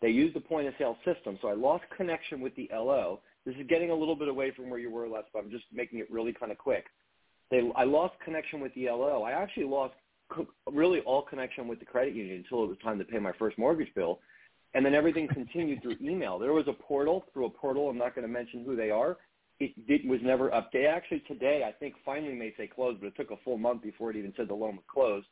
[0.00, 3.20] They used the point of sale system, so I lost connection with the LO.
[3.44, 5.64] This is getting a little bit away from where you were last, but I'm just
[5.72, 6.86] making it really kind of quick.
[7.50, 9.22] They, I lost connection with the LO.
[9.22, 9.94] I actually lost
[10.70, 13.58] really all connection with the credit union until it was time to pay my first
[13.58, 14.20] mortgage bill.
[14.74, 16.38] And then everything continued through email.
[16.38, 17.88] There was a portal through a portal.
[17.88, 19.16] I'm not going to mention who they are.
[19.58, 20.92] It, it was never updated.
[20.94, 24.10] Actually, today I think finally they say closed, but it took a full month before
[24.10, 25.26] it even said the loan was closed.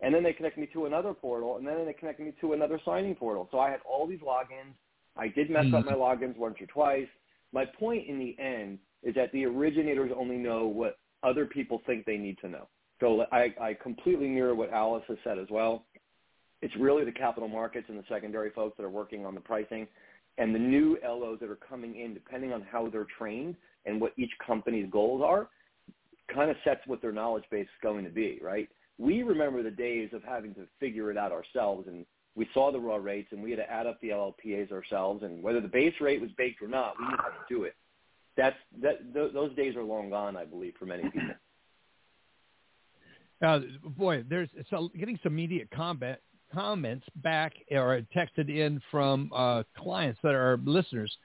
[0.00, 2.80] And then they connected me to another portal, and then they connected me to another
[2.84, 3.48] signing portal.
[3.50, 4.74] So I had all these logins.
[5.16, 5.74] I did mess mm-hmm.
[5.74, 7.08] up my logins once or twice.
[7.52, 12.04] My point in the end is that the originators only know what other people think
[12.04, 12.68] they need to know.
[13.00, 15.84] So I, I completely mirror what Alice has said as well.
[16.60, 19.86] It's really the capital markets and the secondary folks that are working on the pricing
[20.38, 23.56] and the new LOs that are coming in, depending on how they're trained
[23.86, 25.48] and what each company's goals are,
[26.32, 28.68] kind of sets what their knowledge base is going to be, right?
[28.98, 32.78] We remember the days of having to figure it out ourselves and we saw the
[32.78, 35.94] raw rates and we had to add up the LLPAs ourselves and whether the base
[36.00, 37.74] rate was baked or not, we how to do it.
[38.36, 41.34] That's that th- those days are long gone, I believe, for many people.
[43.44, 43.60] Uh,
[43.96, 44.48] boy, there's
[44.98, 46.18] getting some immediate comment,
[46.52, 51.16] comments back or texted in from uh, clients that are listeners,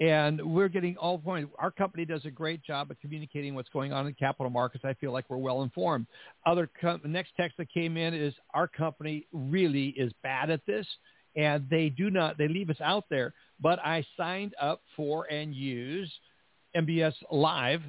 [0.00, 1.48] and we're getting all point.
[1.58, 4.84] Our company does a great job of communicating what's going on in capital markets.
[4.84, 6.06] I feel like we're well informed.
[6.46, 10.86] Other com- next text that came in is our company really is bad at this,
[11.36, 13.32] and they do not they leave us out there.
[13.60, 16.10] But I signed up for and use
[16.74, 17.82] MBS Live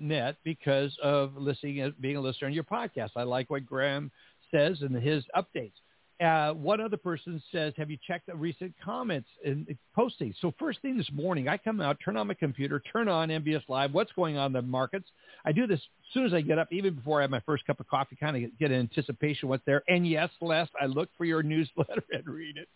[0.00, 3.10] net because of listening being a listener on your podcast.
[3.16, 4.10] I like what Graham
[4.50, 5.72] says and his updates.
[6.20, 10.34] Uh, one other person says, have you checked the recent comments and postings?
[10.40, 13.62] So first thing this morning, I come out, turn on my computer, turn on MBS
[13.68, 15.08] Live, what's going on in the markets.
[15.44, 17.64] I do this as soon as I get up, even before I have my first
[17.68, 19.84] cup of coffee, kind of get an anticipation what's there.
[19.86, 22.68] And yes, Les, I look for your newsletter and read it.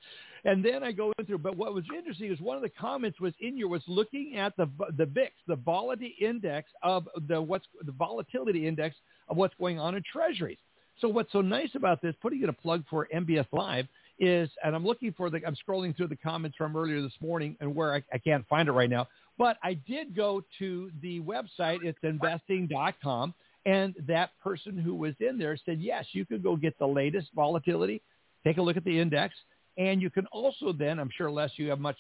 [0.45, 1.39] And then I go in through.
[1.39, 4.57] But what was interesting is one of the comments was in your was looking at
[4.57, 8.97] the the VIX, the volatility index of the what's the volatility index
[9.29, 10.59] of what's going on in treasuries.
[11.01, 13.87] So what's so nice about this, putting in a plug for MBS Live,
[14.19, 17.57] is, and I'm looking for the, I'm scrolling through the comments from earlier this morning
[17.61, 21.21] and where I, I can't find it right now, but I did go to the
[21.21, 21.83] website.
[21.83, 23.35] It's investing.com.
[23.65, 27.29] And that person who was in there said, yes, you could go get the latest
[27.35, 28.03] volatility,
[28.45, 29.35] take a look at the index,
[29.79, 31.97] and you can also then, I'm sure Les, you have much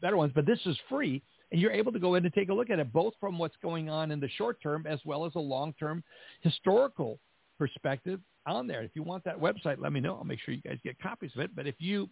[0.00, 1.22] better ones, but this is free.
[1.52, 3.56] And you're able to go in and take a look at it, both from what's
[3.62, 6.02] going on in the short term as well as a long-term
[6.40, 7.20] historical
[7.64, 8.82] perspective on there.
[8.82, 10.16] If you want that website, let me know.
[10.16, 11.56] I'll make sure you guys get copies of it.
[11.56, 12.10] But if you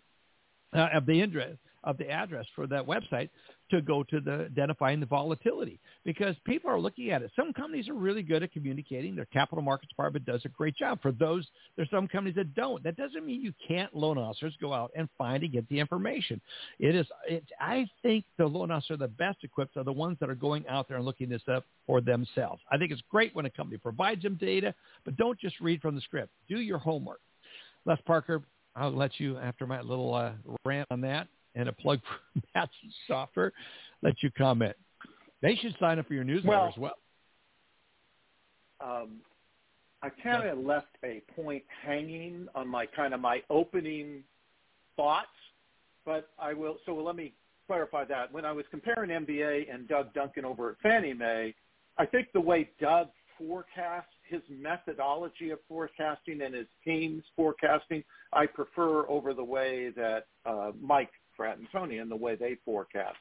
[0.75, 3.29] uh, of the address of the address for that website
[3.71, 7.31] to go to the identifying the volatility because people are looking at it.
[7.35, 9.17] Some companies are really good at communicating.
[9.17, 11.01] Their capital markets department does a great job.
[11.01, 12.83] For those, there's some companies that don't.
[12.85, 16.41] That doesn't mean you can't loan officers go out and find and get the information.
[16.79, 17.07] It is.
[17.29, 20.35] It, I think the loan officers are the best equipped are the ones that are
[20.35, 22.63] going out there and looking this up for themselves.
[22.71, 25.95] I think it's great when a company provides them data, but don't just read from
[25.95, 26.31] the script.
[26.49, 27.21] Do your homework.
[27.85, 28.43] Les Parker,
[28.75, 30.33] I'll let you, after my little uh,
[30.65, 32.73] rant on that and a plug for Matt's
[33.07, 33.53] software,
[34.03, 34.77] let you comment.
[35.43, 36.95] They should sign up for your newsletter well, as well.
[38.81, 39.21] Um,
[40.03, 44.25] I kind of left a point hanging on my kind of my opening
[44.97, 45.29] thoughts,
[46.05, 46.79] but I will.
[46.87, 47.33] So let me
[47.67, 48.33] clarify that.
[48.33, 51.55] When I was comparing MBA and Doug Duncan over at Fannie Mae,
[51.99, 53.09] I think the way Doug
[53.39, 60.27] forecasts his methodology of forecasting and his team's forecasting, I prefer over the way that
[60.45, 63.19] uh, Mike Fratantoni and the way they forecast.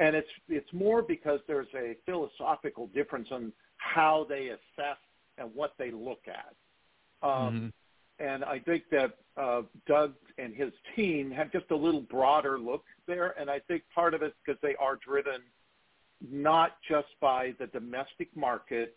[0.00, 4.98] And it's it's more because there's a philosophical difference on how they assess
[5.38, 6.54] and what they look at.
[7.28, 7.66] Um, mm-hmm.
[8.24, 12.84] And I think that uh, Doug and his team have just a little broader look
[13.06, 13.34] there.
[13.38, 15.40] And I think part of it because they are driven
[16.30, 18.96] not just by the domestic market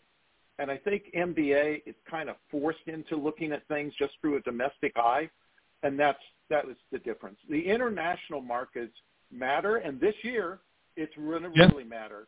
[0.58, 4.40] and I think MBA is kind of forced into looking at things just through a
[4.40, 5.28] domestic eye,
[5.82, 7.38] and that's that was the difference.
[7.50, 8.94] The international markets
[9.32, 10.60] matter, and this year
[10.96, 11.66] it's going to yeah.
[11.66, 12.26] really matter.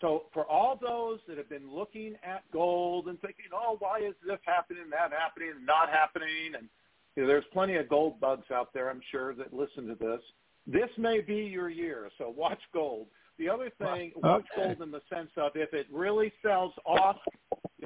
[0.00, 4.14] So for all those that have been looking at gold and thinking, oh, why is
[4.26, 6.68] this happening, that happening, not happening, and
[7.16, 10.20] you know, there's plenty of gold bugs out there, I'm sure, that listen to this.
[10.66, 13.08] This may be your year, so watch gold.
[13.38, 14.20] The other thing, okay.
[14.22, 17.16] watch gold in the sense of if it really sells off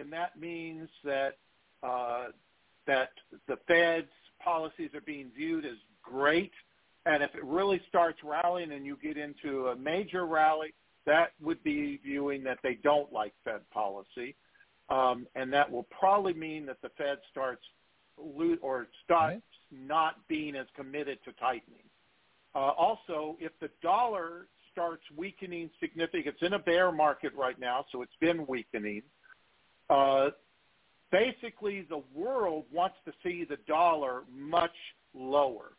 [0.05, 1.39] then that means that
[1.83, 2.27] uh,
[2.87, 3.11] that
[3.49, 4.09] the Fed's
[4.43, 6.53] policies are being viewed as great.
[7.07, 10.75] And if it really starts rallying and you get into a major rally,
[11.07, 14.35] that would be viewing that they don't like Fed policy.
[14.89, 17.63] Um, and that will probably mean that the Fed starts
[18.19, 19.43] lo- or starts right.
[19.87, 21.85] not being as committed to tightening.
[22.55, 27.85] Uh, also, if the dollar starts weakening significantly, it's in a bear market right now,
[27.93, 29.03] so it's been weakening.
[29.91, 30.31] Uh,
[31.11, 34.75] basically the world wants to see the dollar much
[35.15, 35.73] lower.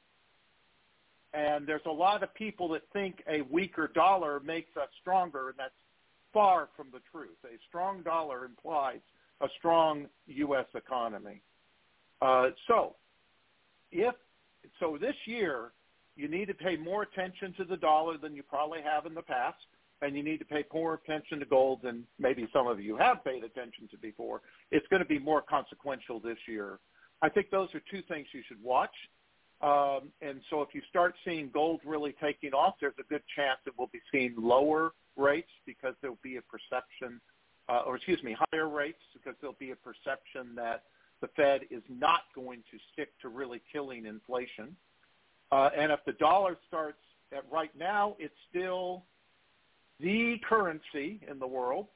[1.33, 5.57] And there's a lot of people that think a weaker dollar makes us stronger, and
[5.57, 5.73] that's
[6.33, 7.37] far from the truth.
[7.43, 8.99] A strong dollar implies
[9.41, 10.65] a strong U.S.
[10.73, 11.41] economy.
[12.21, 12.95] Uh, so,
[13.91, 14.15] if
[14.79, 15.71] so, this year
[16.15, 19.21] you need to pay more attention to the dollar than you probably have in the
[19.21, 19.57] past,
[20.01, 23.23] and you need to pay more attention to gold than maybe some of you have
[23.23, 24.41] paid attention to before.
[24.71, 26.79] It's going to be more consequential this year.
[27.21, 28.93] I think those are two things you should watch.
[29.61, 33.57] Um, and so if you start seeing gold really taking off, there's a good chance
[33.65, 37.21] that we'll be seeing lower rates because there'll be a perception,
[37.69, 40.83] uh, or excuse me, higher rates because there'll be a perception that
[41.21, 44.75] the Fed is not going to stick to really killing inflation.
[45.51, 46.99] Uh, and if the dollar starts
[47.31, 49.03] at right now, it's still
[49.99, 51.87] the currency in the world.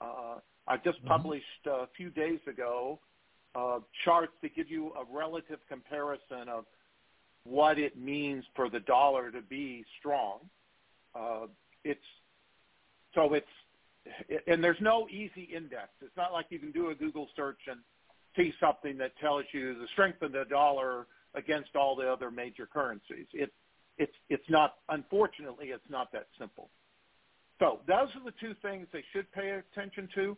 [0.00, 0.36] Uh,
[0.66, 1.08] I just mm-hmm.
[1.08, 3.00] published a few days ago
[3.54, 6.64] uh, charts to give you a relative comparison of
[7.44, 10.38] what it means for the dollar to be strong.
[11.14, 11.46] Uh,
[11.84, 12.00] it's
[13.14, 13.46] so it's
[14.46, 15.88] and there's no easy index.
[16.00, 17.80] It's not like you can do a Google search and
[18.36, 22.66] see something that tells you the strength of the dollar against all the other major
[22.66, 23.26] currencies.
[23.32, 23.52] It,
[23.96, 26.70] it's it's not unfortunately it's not that simple.
[27.58, 30.36] So those are the two things they should pay attention to.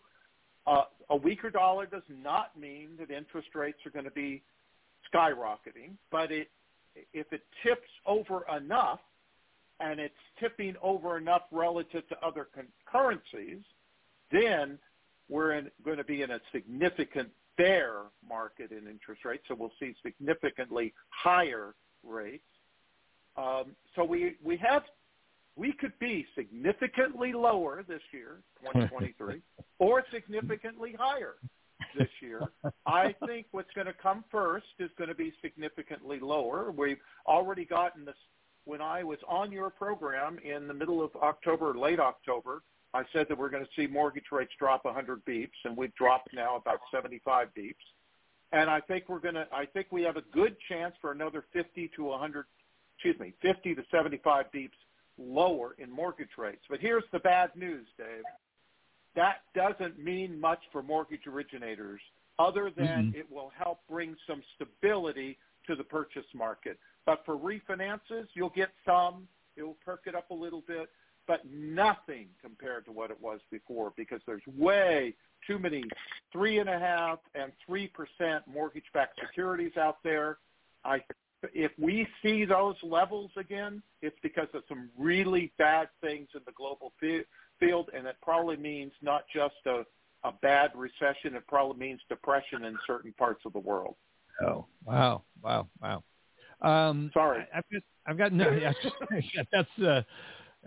[0.67, 4.43] Uh, a weaker dollar does not mean that interest rates are going to be
[5.13, 6.51] skyrocketing, but it
[7.13, 9.01] if it tips over enough,
[9.79, 13.63] and it's tipping over enough relative to other con- currencies,
[14.33, 14.79] then
[15.29, 19.45] we're in, going to be in a significant bear market in interest rates.
[19.49, 22.43] So we'll see significantly higher rates.
[23.37, 24.83] Um, so we we have
[25.57, 29.43] we could be significantly lower this year, 2023,
[29.79, 31.37] or significantly higher
[31.97, 32.43] this year.
[32.87, 36.71] I think what's going to come first is going to be significantly lower.
[36.71, 38.15] We've already gotten this.
[38.65, 43.27] When I was on your program in the middle of October, late October, I said
[43.29, 46.81] that we're going to see mortgage rates drop 100 beeps, and we've dropped now about
[46.93, 47.75] 75 beeps.
[48.53, 49.47] And I think we're going to.
[49.53, 52.45] I think we have a good chance for another 50 to 100.
[52.97, 54.71] Excuse me, 50 to 75 beeps
[55.21, 56.63] lower in mortgage rates.
[56.69, 58.25] But here's the bad news, Dave
[59.17, 62.01] that doesn't mean much for mortgage originators
[62.39, 63.19] other than mm-hmm.
[63.19, 66.79] it will help bring some stability to the purchase market.
[67.05, 69.29] But for refinances, you'll get some.
[69.57, 70.89] It will perk it up a little bit,
[71.27, 75.15] but nothing compared to what it was before because there's way
[75.47, 75.85] too many
[76.33, 80.39] three and a half and three percent mortgage-backed securities out there.
[80.85, 81.03] I,
[81.55, 86.53] if we see those levels again, it's because of some really bad things in the
[86.53, 89.85] global field, and it probably means not just a,
[90.25, 91.35] a bad recession.
[91.35, 93.97] It probably means depression in certain parts of the world.
[94.43, 96.03] Oh, wow, wow, wow.
[96.63, 98.51] Um, Sorry, I, I've got, I've got no.
[99.35, 100.03] Yeah, that's uh,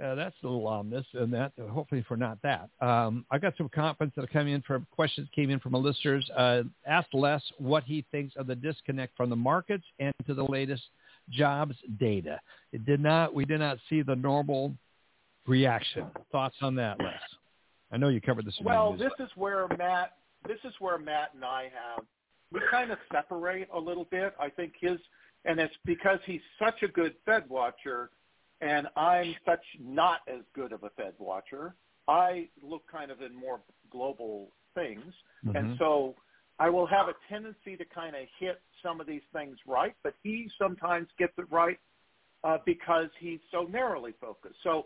[0.01, 2.69] uh, that's a little ominous, and that hopefully for not that.
[2.81, 6.27] Um, I got some comments that are coming in from questions came in from listeners.
[6.35, 10.43] Uh, asked Les what he thinks of the disconnect from the markets and to the
[10.43, 10.83] latest
[11.29, 12.39] jobs data.
[12.71, 13.33] It did not.
[13.33, 14.73] We did not see the normal
[15.47, 16.05] reaction.
[16.31, 17.13] Thoughts on that, Les?
[17.91, 18.55] I know you covered this.
[18.63, 20.13] Well, this is where Matt.
[20.47, 22.03] This is where Matt and I have
[22.53, 24.33] we kind of separate a little bit.
[24.39, 24.99] I think his,
[25.45, 28.11] and it's because he's such a good Fed watcher,
[28.61, 31.75] and I'm such not as good of a Fed watcher.
[32.07, 35.13] I look kind of in more global things,
[35.45, 35.55] mm-hmm.
[35.55, 36.15] and so
[36.59, 40.13] I will have a tendency to kind of hit some of these things right, but
[40.23, 41.79] he sometimes gets it right
[42.43, 44.55] uh, because he's so narrowly focused.
[44.63, 44.85] So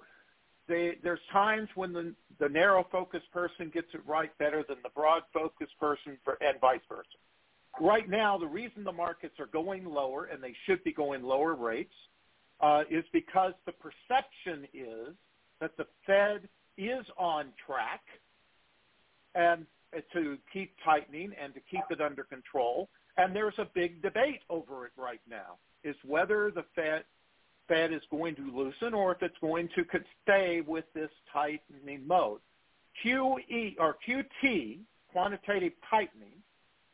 [0.67, 4.89] they, there's times when the, the narrow focused person gets it right better than the
[4.95, 7.07] broad focused person, for, and vice versa.
[7.79, 11.55] Right now, the reason the markets are going lower, and they should be going lower
[11.55, 11.93] rates,
[12.59, 15.15] uh, is because the perception is
[15.61, 16.47] that the Fed
[16.77, 18.01] is on track
[19.35, 19.65] and
[20.13, 22.89] to keep tightening and to keep it under control.
[23.17, 27.03] And there's a big debate over it right now, is whether the Fed
[27.67, 29.83] Fed is going to loosen or if it's going to
[30.23, 32.39] stay with this tightening mode.
[33.03, 34.79] QE or QT,
[35.11, 36.41] quantitative tightening,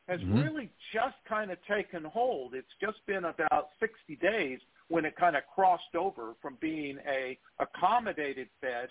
[0.08, 0.42] has mm-hmm.
[0.42, 2.54] really just kind of taken hold.
[2.54, 7.38] It's just been about 60 days when it kind of crossed over from being a
[7.60, 8.90] accommodated Fed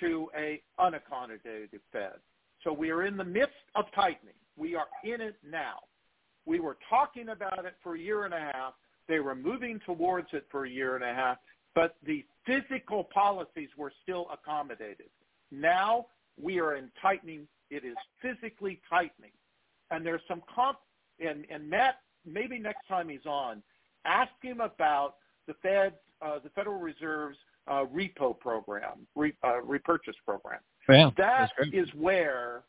[0.00, 2.16] to a unaccommodated Fed.
[2.64, 4.34] So we are in the midst of tightening.
[4.56, 5.78] We are in it now.
[6.44, 8.74] We were talking about it for a year and a half.
[9.08, 11.38] They were moving towards it for a year and a half,
[11.74, 15.06] but the physical policies were still accommodated.
[15.50, 16.06] Now
[16.40, 17.46] we are in tightening.
[17.70, 19.30] It is physically tightening.
[19.92, 20.78] And there's some comp.
[21.20, 23.62] And, and Matt, maybe next time he's on,
[24.04, 25.16] ask him about
[25.46, 27.38] the Fed, uh, the Federal Reserve's
[27.68, 30.58] uh, repo program, re, uh, repurchase program.
[30.88, 32.62] Yeah, that is where,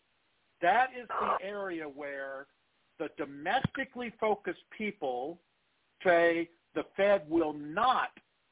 [0.61, 2.45] that is the area where
[2.99, 5.39] the domestically focused people
[6.03, 8.09] say the Fed will not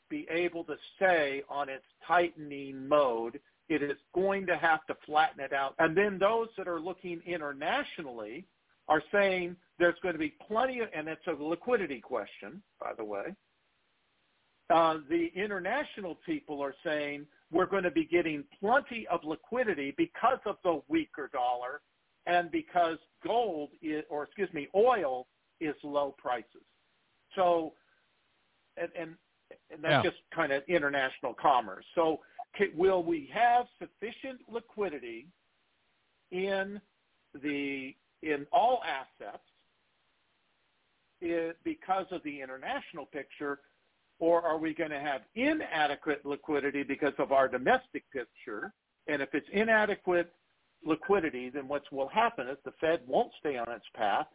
[0.09, 3.39] be able to stay on its tightening mode.
[3.69, 5.76] It is going to have to flatten it out.
[5.80, 8.45] And then those that are looking internationally
[8.91, 13.03] are saying there's going to be plenty of, and it's a liquidity question, by the
[13.05, 13.33] way.
[14.69, 20.39] Uh, the international people are saying we're going to be getting plenty of liquidity because
[20.45, 21.81] of the weaker dollar
[22.25, 25.27] and because gold is, or excuse me, oil
[25.61, 26.67] is low prices.
[27.35, 27.73] So,
[28.77, 29.11] and, and,
[29.71, 30.11] and that's Yeah.
[30.11, 31.85] just kind of international commerce.
[31.95, 32.19] So
[32.75, 35.27] will we have sufficient liquidity
[36.31, 36.81] in
[37.41, 39.43] the, in all assets
[41.63, 43.59] because of the international picture
[44.19, 48.72] or are we going to have inadequate liquidity because of our domestic picture?
[49.07, 50.32] And if it's inadequate
[50.86, 54.28] liquidity, then what will happen is the Fed won't stay on its path.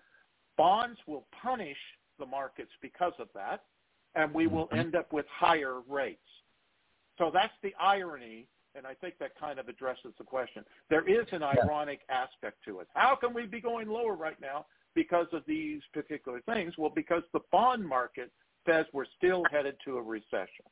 [0.56, 1.76] Bonds will punish
[2.18, 3.62] the markets because of that,
[4.16, 4.78] and we will mm-hmm.
[4.78, 6.18] end up with higher rates.
[7.18, 10.64] So that's the irony, and I think that kind of addresses the question.
[10.90, 12.88] There is an ironic aspect to it.
[12.94, 16.74] How can we be going lower right now because of these particular things?
[16.76, 18.30] Well, because the bond market
[18.66, 20.66] says we're still headed to a recession.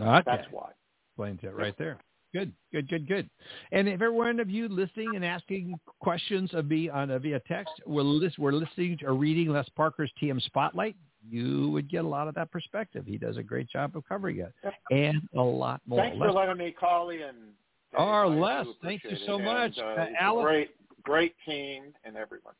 [0.00, 0.22] Okay.
[0.26, 0.70] That's why.
[1.10, 1.98] Explains it right there.
[2.34, 3.30] Good, good, good, good.
[3.72, 7.40] And if every one of you listening and asking questions of me on uh, via
[7.48, 10.96] text, we're, lis- we're listening or reading Les Parker's TMSpotlight,
[11.28, 13.04] you would get a lot of that perspective.
[13.06, 14.52] He does a great job of covering it,
[14.90, 16.00] and a lot more.
[16.00, 17.18] Thanks Les- for letting me call in.
[17.20, 17.98] Dave.
[17.98, 19.42] Oh, Les, thank you so it.
[19.44, 19.78] much.
[19.78, 20.44] And, uh, Uh, it's a Alice?
[20.44, 20.70] great,
[21.02, 22.54] great team and everyone.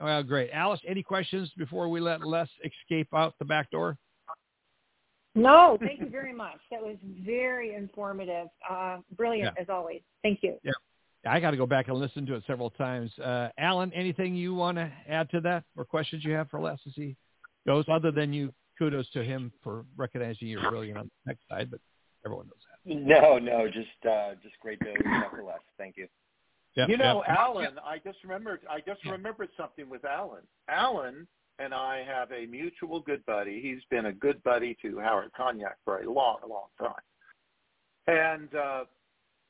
[0.00, 0.50] well, great.
[0.52, 3.96] Alice, any questions before we let Les escape out the back door?
[5.34, 6.58] No, thank you very much.
[6.70, 8.48] That was very informative.
[8.68, 9.62] Uh, brilliant Yeah.
[9.62, 10.02] as always.
[10.22, 10.58] Thank you.
[10.62, 10.72] Yeah.
[11.24, 13.16] I got to go back and listen to it several times.
[13.18, 16.78] Uh, Allen, anything you want to add to that or questions you have for Les
[16.86, 17.16] as he
[17.66, 21.70] goes, other than you kudos to him for recognizing you're brilliant on the tech side,
[21.70, 21.80] but
[22.24, 22.94] everyone knows that.
[22.94, 25.58] No, no, just uh, just great to talk to Les.
[25.78, 26.08] Thank you.
[26.74, 27.36] Yeah, you know, yeah.
[27.38, 28.60] Allen, I just remembered.
[28.68, 30.42] I just remembered something with Allen.
[30.68, 31.26] Allen
[31.58, 33.60] and I have a mutual good buddy.
[33.60, 36.94] He's been a good buddy to Howard Cognac for a long, long time.
[38.06, 38.84] And uh,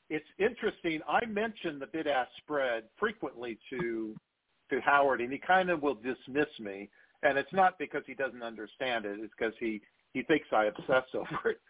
[0.09, 0.99] it's interesting.
[1.07, 4.15] I mention the bid-ask spread frequently to
[4.69, 6.89] to Howard, and he kind of will dismiss me.
[7.23, 9.81] And it's not because he doesn't understand it; it's because he
[10.13, 11.61] he thinks I obsess over it.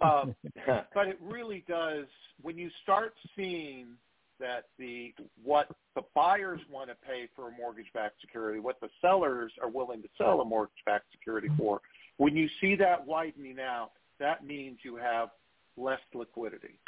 [0.00, 0.34] Um,
[0.94, 2.06] but it really does.
[2.42, 3.88] When you start seeing
[4.40, 9.52] that the what the buyers want to pay for a mortgage-backed security, what the sellers
[9.62, 11.80] are willing to sell a mortgage-backed security for,
[12.18, 13.90] when you see that widening out,
[14.20, 15.30] that means you have
[15.76, 16.78] less liquidity.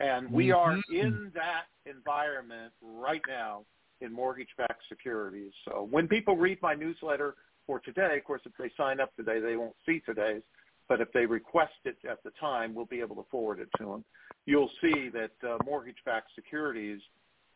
[0.00, 3.64] And we are in that environment right now
[4.00, 5.52] in mortgage-backed securities.
[5.64, 7.34] So when people read my newsletter
[7.66, 10.42] for today, of course, if they sign up today, they won't see today's.
[10.88, 13.84] But if they request it at the time, we'll be able to forward it to
[13.84, 14.04] them.
[14.46, 17.00] You'll see that uh, mortgage-backed securities,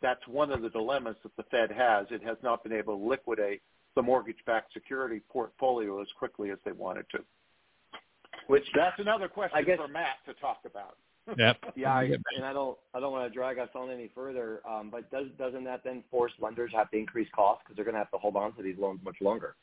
[0.03, 2.07] that's one of the dilemmas that the Fed has.
[2.11, 3.63] It has not been able to liquidate
[3.95, 7.21] the mortgage-backed security portfolio as quickly as they wanted to.
[8.49, 10.97] Which That's another question guess- for Matt to talk about.
[11.37, 11.57] Yep.
[11.77, 12.03] Yeah, I,
[12.37, 14.61] and I don't, I don't want to drag us on any further.
[14.69, 17.95] Um, but does doesn't that then force lenders have to increase costs because they're going
[17.95, 19.55] to have to hold on to these loans much longer?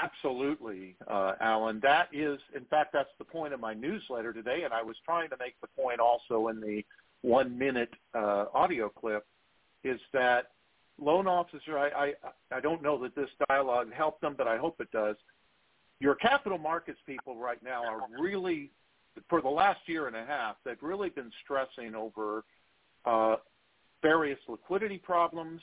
[0.00, 1.80] Absolutely, uh, Allen.
[1.82, 5.30] That is, in fact, that's the point of my newsletter today, and I was trying
[5.30, 6.84] to make the point also in the
[7.22, 9.26] one-minute uh, audio clip,
[9.84, 10.50] is that
[11.00, 11.78] loan officer.
[11.78, 12.12] I, I
[12.52, 15.16] I don't know that this dialogue helped them, but I hope it does.
[15.98, 18.70] Your capital markets people right now are really,
[19.28, 22.44] for the last year and a half, they've really been stressing over
[23.04, 23.36] uh,
[24.02, 25.60] various liquidity problems,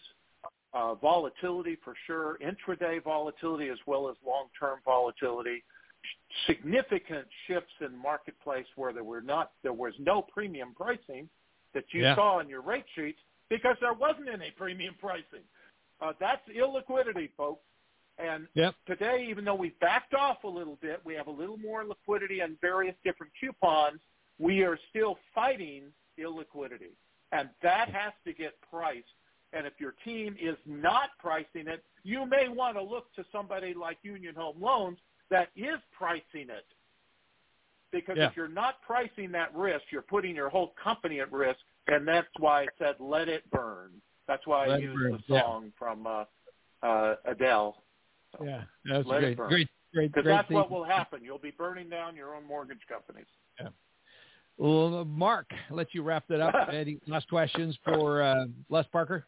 [0.73, 5.63] uh, volatility for sure, intraday volatility as well as long-term volatility,
[6.47, 11.29] significant shifts in marketplace where there were not there was no premium pricing
[11.73, 12.15] that you Yeah.
[12.15, 15.43] saw in your rate sheets because there wasn't any premium pricing.
[16.01, 17.63] Uh, that's illiquidity, folks.
[18.19, 18.75] And Yep.
[18.85, 22.41] today, even though we've backed off a little bit, we have a little more liquidity
[22.41, 23.99] on various different coupons.
[24.39, 26.95] We are still fighting illiquidity,
[27.31, 29.07] and that has to get priced.
[29.53, 33.73] And if your team is not pricing it, you may want to look to somebody
[33.73, 34.99] like Union Home Loans
[35.29, 36.65] that is pricing it.
[37.91, 38.27] Because Yeah.
[38.27, 42.27] if you're not pricing that risk, you're putting your whole company at risk, and that's
[42.39, 44.01] why I said let it burn.
[44.27, 45.11] That's why Let I used burn.
[45.11, 45.41] the Yeah.
[45.41, 46.25] song from uh,
[46.81, 47.83] uh, Adele.
[48.37, 51.23] So, Yeah, that's Let great, great, great, Because great that's what will happen.
[51.23, 53.27] You'll be burning down your own mortgage companies.
[53.59, 53.69] Yeah.
[54.57, 56.69] Well, uh, Marc, I'll let you wrap that up.
[56.73, 59.25] Any last questions for uh, Les Parker?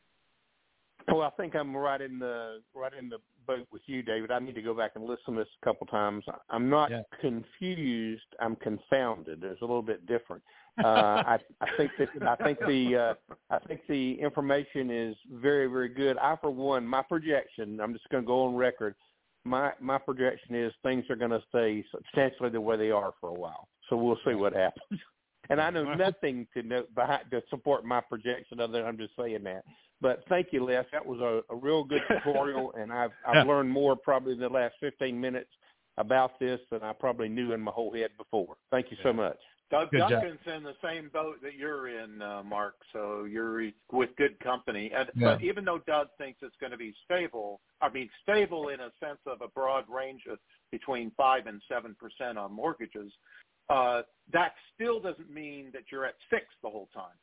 [1.08, 4.32] Well, I think I'm right in the right in the boat with you, David.
[4.32, 6.24] I need to go back and listen to this a couple times.
[6.50, 7.04] I'm not Yeah.
[7.22, 8.26] confused.
[8.40, 9.44] I'm confounded.
[9.44, 10.44] It's a little bit different.
[10.84, 15.68] Uh, I, I think that I think the uh, I think the information is very
[15.68, 16.18] very good.
[16.18, 17.80] I for one, my projection.
[17.80, 18.94] I'm just going to go on record.
[19.46, 23.30] My my projection is things are going to stay substantially the way they are for
[23.30, 23.70] a while.
[23.90, 25.00] So we'll see what happens.
[25.50, 29.16] And I know nothing to know behind to support my projection other than I'm just
[29.18, 29.64] saying that.
[30.02, 30.86] But thank you, Les.
[30.92, 33.44] That was a, a real good tutorial, and I've I've Yeah.
[33.44, 35.50] learned more probably in the last 15 minutes
[35.98, 38.58] about this than I probably knew in my whole head before.
[38.72, 39.38] Thank you so much.
[39.72, 40.10] Doug Good job.
[40.12, 42.76] Duncan's in the same boat that you're in, uh, Marc.
[42.94, 44.92] So you're with good company.
[44.96, 45.36] And, Yeah.
[45.36, 48.92] But even though Doug thinks it's going to be stable, I mean stable in a
[49.00, 50.38] sense of a broad range of
[50.72, 53.12] between five and seven percent on mortgages,
[53.70, 57.18] uh, that still doesn't mean that you're at six the whole time.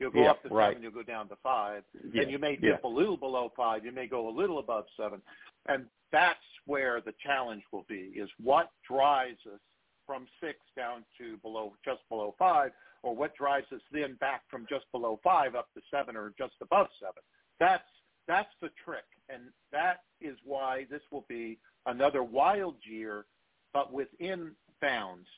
[0.00, 0.70] You'll go Yeah, up to right.
[0.70, 2.72] seven, you'll go down to five, Yeah, and you may yeah.
[2.72, 3.84] dip a little below five.
[3.84, 5.22] You may go a little above seven,
[5.66, 9.60] and that's where the challenge will be: is what drives us
[10.06, 12.72] from six down to below, just below five,
[13.02, 16.54] or what drives us then back from just below five up to seven or just
[16.62, 17.22] above seven.
[17.60, 17.84] That's
[18.26, 23.26] that's the trick, and that is why this will be another wild year,
[23.74, 25.28] but within bounds.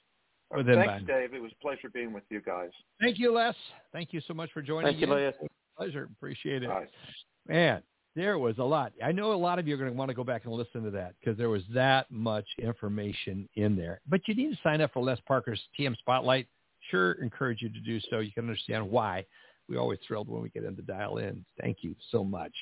[0.56, 1.06] Within Thanks, bounds.
[1.06, 1.34] Dave.
[1.34, 2.70] It was a pleasure being with you guys.
[3.00, 3.54] Thank you, Les.
[3.92, 4.86] Thank you so much for joining.
[4.86, 5.24] Thank you, in.
[5.24, 5.34] Les.
[5.76, 6.08] Pleasure.
[6.16, 6.70] Appreciate it.
[6.70, 6.90] All right.
[7.48, 7.82] Man,
[8.14, 8.92] there was a lot.
[9.02, 10.82] I know a lot of you are going to want to go back and listen
[10.84, 14.00] to that because there was that much information in there.
[14.08, 16.46] But you need to sign up for Les Parker's TMSpotlight.
[16.90, 18.18] Sure, encourage you to do so.
[18.18, 19.24] You can understand why.
[19.68, 21.44] We're always thrilled when we get them to dial in.
[21.60, 22.52] Thank you so much.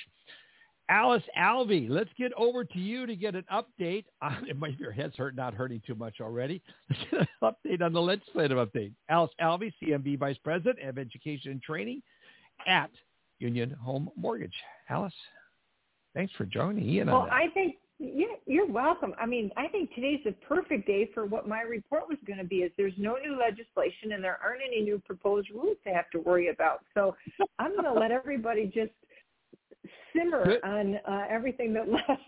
[0.91, 4.05] Alice Alvey, let's get over to you to get an update.
[4.21, 6.61] On, ah, it might your head's hurt, not hurting too much already.
[6.91, 8.93] Let's get an update on the legislative update.
[9.09, 12.03] Alice Alvey, CMB Vice President of Education and Training
[12.67, 12.91] at
[13.39, 14.55] Union Home Mortgage.
[14.89, 15.15] Alice,
[16.13, 17.29] thanks for joining Ian Well.
[17.31, 19.13] I think yeah, you're welcome.
[19.21, 22.45] I mean, I think today's the perfect day for what my report was going to
[22.45, 22.57] be.
[22.57, 26.19] Is there's no new legislation and there aren't any new proposed rules to have to
[26.21, 26.81] worry about.
[26.95, 27.15] So
[27.59, 28.93] I'm going to let everybody just
[30.15, 30.65] simmer Good.
[30.65, 32.19] on uh, everything that Les,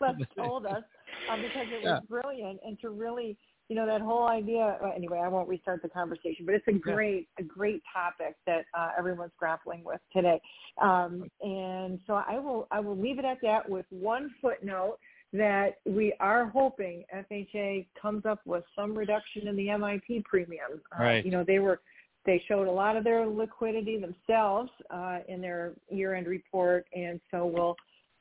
[0.00, 0.82] Les told us
[1.30, 2.00] uh, because it was Yeah.
[2.08, 3.36] brilliant and to really
[3.68, 6.72] you know that whole idea uh, anyway i won't restart the conversation but it's a
[6.72, 10.40] great a great topic that uh, everyone's grappling with today
[10.80, 14.98] um, and so i will i will leave it at that with one footnote
[15.32, 21.02] that we are hoping fha comes up with some reduction in the mip premium uh,
[21.02, 21.24] Right.
[21.24, 21.80] you know they were
[22.28, 27.18] they showed a lot of their liquidity themselves uh, in their year end report and
[27.30, 27.74] so we'll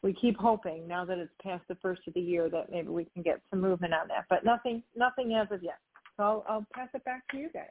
[0.04, 3.06] we keep hoping now that it's past the first of the year that maybe we
[3.06, 4.26] can get some movement on that.
[4.30, 5.80] But nothing, nothing as of yet.
[6.16, 7.66] So I'll, I'll pass it back to you guys.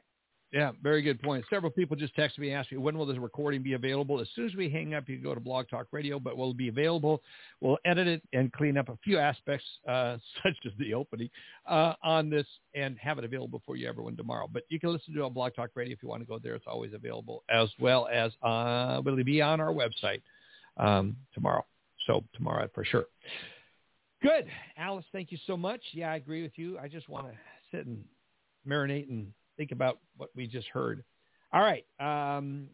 [0.53, 1.43] Yeah, very good point.
[1.49, 4.21] Several people just texted me asking when will this recording be available.
[4.21, 7.21] As soon as we hang up, you can go to BlogTalkRadio, but will be available.
[7.59, 11.29] We'll edit it and clean up a few aspects, uh, such as the opening,
[11.65, 14.47] uh, on this and have it available for you, everyone, tomorrow.
[14.51, 16.55] But you can listen to it on BlogTalkRadio if you want to go there.
[16.55, 20.21] It's always available, as well as uh, will be on our website
[20.77, 21.65] um, tomorrow.
[22.05, 23.05] So tomorrow for sure.
[24.21, 25.05] Good, Alice.
[25.11, 25.81] Thank you so much.
[25.91, 26.79] Yeah, I agree with you.
[26.79, 27.33] I just want to
[27.69, 28.03] sit and
[28.65, 29.27] marinate and
[29.57, 31.03] think about what we just heard.
[31.53, 31.85] All right.
[31.99, 32.67] Um,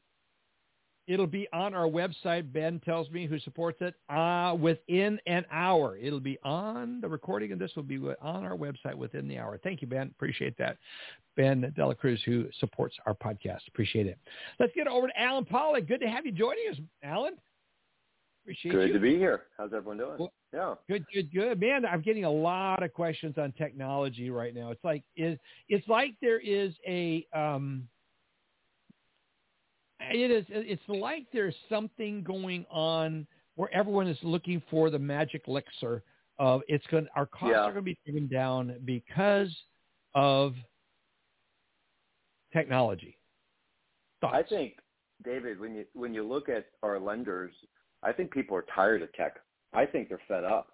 [1.08, 2.52] it'll be on our website.
[2.52, 5.98] Ben tells me who supports it uh, within an hour.
[5.98, 9.60] It'll be on the recording, and this will be on our website within the hour.
[9.64, 10.08] Thank you, Ben.
[10.16, 10.78] Appreciate that.
[11.36, 13.68] Ben Dela Cruz, who supports our podcast.
[13.68, 14.18] Appreciate it.
[14.60, 15.88] Let's get over to Allen Pollack.
[15.88, 17.34] Good to have you joining us, Allen.
[18.44, 18.94] Appreciate Good you.
[18.94, 19.44] to be here.
[19.58, 20.18] How's everyone doing?
[20.20, 20.76] Well- yeah.
[20.88, 21.60] Good, good, good.
[21.60, 24.72] Man, I'm getting a lot of questions on technology right now.
[24.72, 25.38] It's like is
[25.70, 27.88] it's like there is a um
[29.99, 33.26] it is it's like there's something going on
[33.56, 36.04] where everyone is looking for the magic elixir
[36.39, 37.62] of it's going our costs Yeah.
[37.62, 39.56] are going to be driven down because
[40.16, 40.56] of
[42.51, 43.18] technology.
[44.22, 44.36] Thoughts?
[44.38, 44.78] I think,
[45.24, 47.51] David, when you when you look at our lenders,
[48.04, 49.38] I think people are tired of tech.
[49.74, 50.70] I think they're fed up.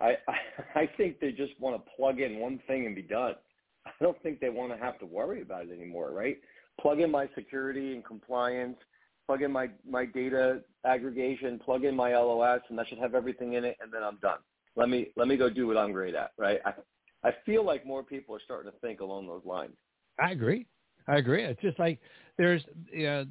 [0.00, 0.36] I I,
[0.80, 3.34] I think they just want to plug in one thing and be done.
[3.86, 6.38] I don't think they want to have to worry about it anymore, right?
[6.80, 8.76] Plug in my security and compliance,
[9.26, 13.54] plug in my my data aggregation, plug in my LOS, and that should have everything
[13.54, 14.38] in it, and then I'm done.
[14.76, 16.60] Let me let me go do what I'm great at, right?
[16.64, 16.72] I
[17.26, 19.72] I feel like more people are starting to think along those lines.
[20.20, 20.66] I agree.
[21.08, 21.44] I agree.
[21.44, 21.98] It's just like
[22.36, 22.62] there's
[22.94, 23.24] uh,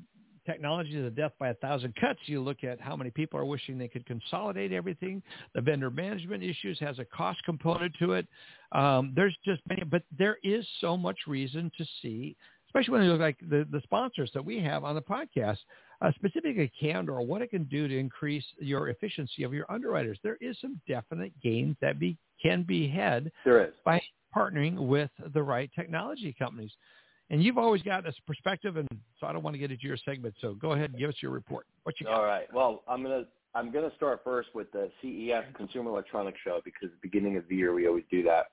[0.46, 2.20] technology is a death by a thousand cuts.
[2.26, 5.22] You look at how many people are wishing they could consolidate everything.
[5.54, 8.28] The vendor management issues has a cost component to it.
[8.72, 12.36] Um, there's just many, but there is so much reason to see,
[12.68, 15.58] especially when you look like the, the sponsors that we have on the podcast,
[16.02, 20.20] uh, specifically Candor, what it can do to increase your efficiency of your underwriters.
[20.24, 23.74] There is some definite gains that be can be had there is.
[23.86, 24.02] by
[24.36, 26.72] partnering with the right technology companies.
[27.30, 28.88] And you've always got this perspective, and
[29.20, 30.36] so I don't want to get into your segment.
[30.42, 31.66] So go ahead and give us your report.
[31.84, 32.20] What you got?
[32.20, 32.52] All right.
[32.54, 33.24] Well, I'm gonna
[33.56, 37.56] I'm gonna start first with the CES Consumer Electronics Show because the beginning of the
[37.56, 38.46] year we always do that.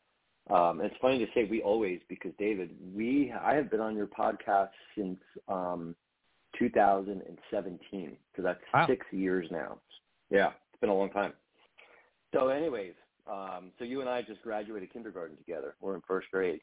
[0.53, 4.07] Um, it's funny to say we always because David, we I have been on your
[4.07, 5.95] podcast since um,
[6.59, 8.87] 2017, so that's Wow.
[8.87, 9.79] six years now.
[10.31, 11.35] Yeah, it's been a long time.
[12.35, 12.95] So, anyways,
[13.31, 15.75] um, so you and I just graduated kindergarten together.
[15.81, 16.61] We're in first grade.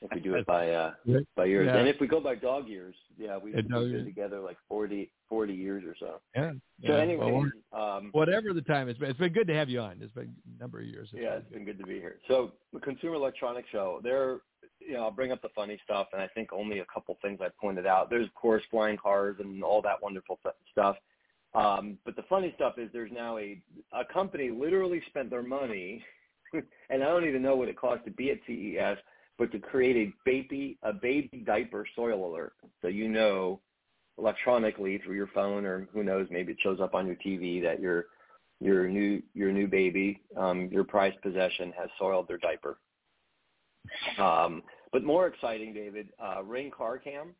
[0.00, 0.92] If we do it by uh,
[1.34, 1.76] by years, Yeah.
[1.78, 4.04] and if we go by dog years, yeah, we've been years.
[4.06, 6.20] together like 40, 40 years or so.
[6.36, 6.52] Yeah.
[6.86, 6.98] So, yeah.
[7.00, 9.98] anyways, Well, um, whatever the time, it's been, it's been good to have you on.
[10.00, 11.08] It's been a number of years.
[11.12, 12.18] yeah, it's been good to be here.
[12.28, 14.38] So the Consumer Electronics Show, there,
[14.78, 17.40] you know, I'll bring up the funny stuff, and I think only a couple things
[17.42, 18.08] I pointed out.
[18.08, 20.38] There's of course flying cars and all that wonderful
[20.70, 20.96] stuff.
[21.54, 23.60] Um, but the funny stuff is there's now a
[23.92, 26.04] a company literally spent their money,
[26.52, 28.98] and I don't even know what it cost to be at CES,
[29.38, 33.60] but to create a baby a baby diaper soil alert, so you know
[34.18, 37.80] electronically through your phone or who knows maybe it shows up on your TV that
[37.80, 38.06] your
[38.60, 42.78] your new your new baby um, your prized possession has soiled their diaper.
[44.18, 44.62] Um,
[44.92, 47.34] but more exciting, David, uh, Ring Car Cam.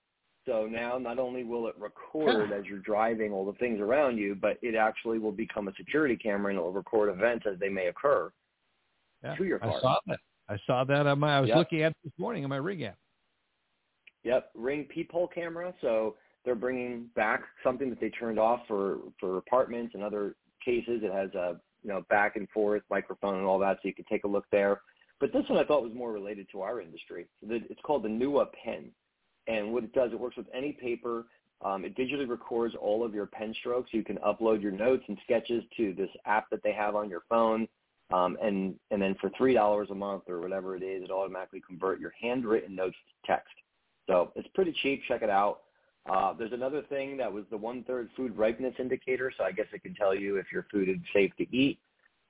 [0.47, 4.35] So now not only will it record as you're driving all the things around you,
[4.35, 7.69] but it actually will become a security camera and it will record events as they
[7.69, 8.33] may occur
[9.23, 9.77] Yeah, to your car.
[9.77, 10.21] I saw that.
[10.49, 11.37] I saw that on my.
[11.37, 11.57] I was Yep.
[11.57, 12.99] looking at it this morning on my ring app.
[14.25, 15.75] Yep, Ring peephole camera.
[15.81, 21.03] So they're bringing back something that they turned off for for apartments and other cases.
[21.03, 24.05] It has a you know back and forth microphone and all that, so you can
[24.07, 24.81] take a look there.
[25.21, 27.27] But this one I thought was more related to our industry.
[27.43, 28.91] It's called the Nuwa Pen,
[29.47, 31.27] and what it does, it works with any paper.
[31.61, 33.93] Um, it digitally records all of your pen strokes.
[33.93, 37.23] You can upload your notes and sketches to this app that they have on your
[37.29, 37.67] phone.
[38.11, 41.63] Um, and and then for three dollars a month or whatever it is, it automatically
[41.67, 43.53] convert your handwritten notes to text.
[44.07, 45.03] So it's pretty cheap.
[45.07, 45.61] Check it out.
[46.11, 49.31] Uh, there's another thing that was the one third food ripeness indicator.
[49.37, 51.79] So I guess it can tell you if your food is safe to eat.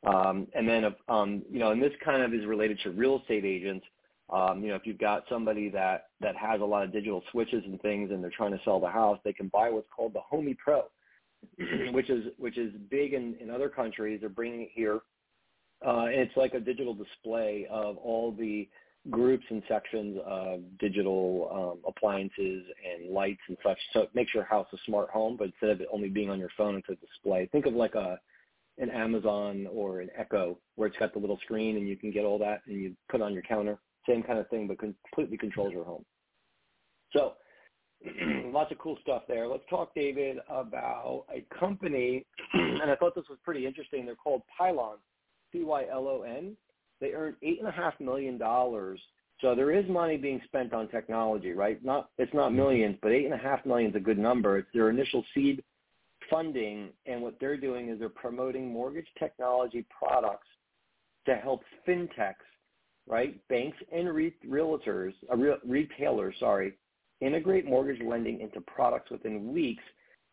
[0.06, 3.44] Um, and then, um, you know, and this kind of is related to real estate
[3.44, 3.84] agents.
[4.30, 7.64] Um, you know, if you've got somebody that that has a lot of digital switches
[7.64, 10.20] and things, and they're trying to sell the house, they can buy what's called the
[10.20, 10.84] Homey Pro,
[11.92, 14.20] which is which is big in, in other countries.
[14.20, 15.00] They're bringing it here.
[15.86, 18.68] Uh, it's like a digital display of all the
[19.10, 23.78] groups and sections of digital um, appliances and lights and such.
[23.92, 26.38] So it makes your house a smart home, but instead of it only being on
[26.38, 27.48] your phone, it's a display.
[27.52, 28.18] Think of like a
[28.78, 32.24] an Amazon or an Echo where it's got the little screen and you can get
[32.24, 33.78] all that and you put it on your counter.
[34.08, 36.04] Same kind of thing, but completely controls your home.
[37.12, 37.32] So
[38.52, 39.48] lots of cool stuff there.
[39.48, 42.24] Let's talk, David, about a company,
[42.54, 44.06] and I thought this was pretty interesting.
[44.06, 44.98] They're called Pylon,
[45.52, 46.56] P-Y-L-O-N.
[47.00, 49.00] They earned eight and a half million dollars.
[49.40, 51.82] So there is money being spent on technology, right?
[51.84, 54.58] Not it's not millions, but 8.5 million is a good number.
[54.58, 55.62] It's their initial seed
[56.28, 60.46] funding, and what they're doing is they're promoting mortgage technology products
[61.26, 62.34] to help fintechs,
[63.06, 63.36] right?
[63.48, 66.74] Banks and re- realtors, uh, re- retailers, sorry,
[67.20, 69.82] integrate mortgage lending into products within weeks.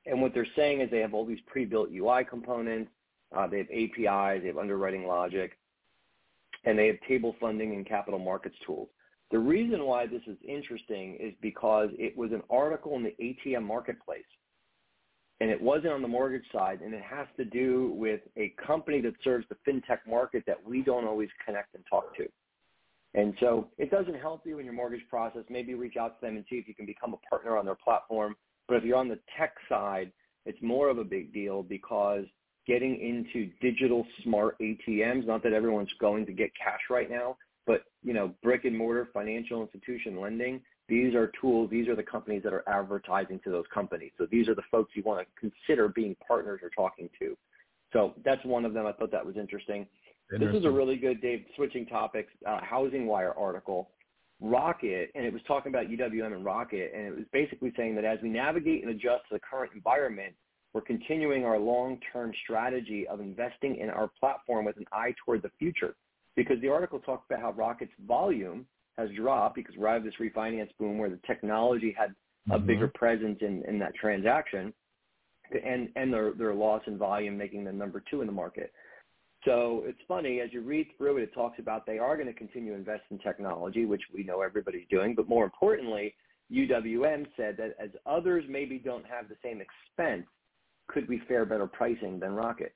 [0.05, 2.91] And what they're saying is they have all these pre-built UI components,
[3.35, 5.57] uh, they have APIs, they have underwriting logic,
[6.63, 8.89] and they have table funding and capital markets tools.
[9.31, 13.63] The reason why this is interesting is because it was an article in the ATM
[13.63, 14.23] marketplace
[15.41, 19.01] and it wasn't on the mortgage side, and it has to do with a company
[19.01, 22.25] that serves the fintech market that we don't always connect and talk to.
[23.15, 25.43] And so it doesn't help you in your mortgage process.
[25.49, 27.75] Maybe reach out to them and see if you can become a partner on their
[27.75, 28.35] platform.
[28.67, 30.11] But if you're on the tech side,
[30.45, 32.25] it's more of a big deal because
[32.67, 37.83] getting into digital smart ATMs, not that everyone's going to get cash right now, but
[38.03, 42.43] you know, brick and mortar financial institution lending, these are tools, these are the companies
[42.43, 44.11] that are advertising to those companies.
[44.17, 47.35] So these are the folks you want to consider being partners or talking to.
[47.91, 48.85] So that's one of them.
[48.85, 49.87] I thought that was interesting.
[50.29, 53.89] This is a really good, Dave, switching topics, uh, HousingWire article.
[54.41, 58.03] Rocket, and it was talking about UWM and Rocket, and it was basically saying that
[58.03, 60.33] as we navigate and adjust to the current environment,
[60.75, 65.49] we're continuing our long-term strategy of investing in our platform with an eye toward the
[65.57, 65.95] future.
[66.35, 68.65] Because the article talks about how Rocket's volume
[68.97, 72.13] has dropped because we're out of this refinance boom where the technology had
[72.51, 72.67] a mm-hmm.
[72.67, 74.73] bigger presence in, in that transaction
[75.65, 78.73] and, and their, their loss in volume making them number two in the market.
[79.45, 82.33] So it's funny, as you read through it, it talks about they are going to
[82.33, 85.15] continue to invest in technology, which we know everybody's doing.
[85.15, 86.15] But more importantly,
[86.51, 90.25] UWM said that as others maybe don't have the same expense,
[90.87, 92.73] could we fare better pricing than Rocket?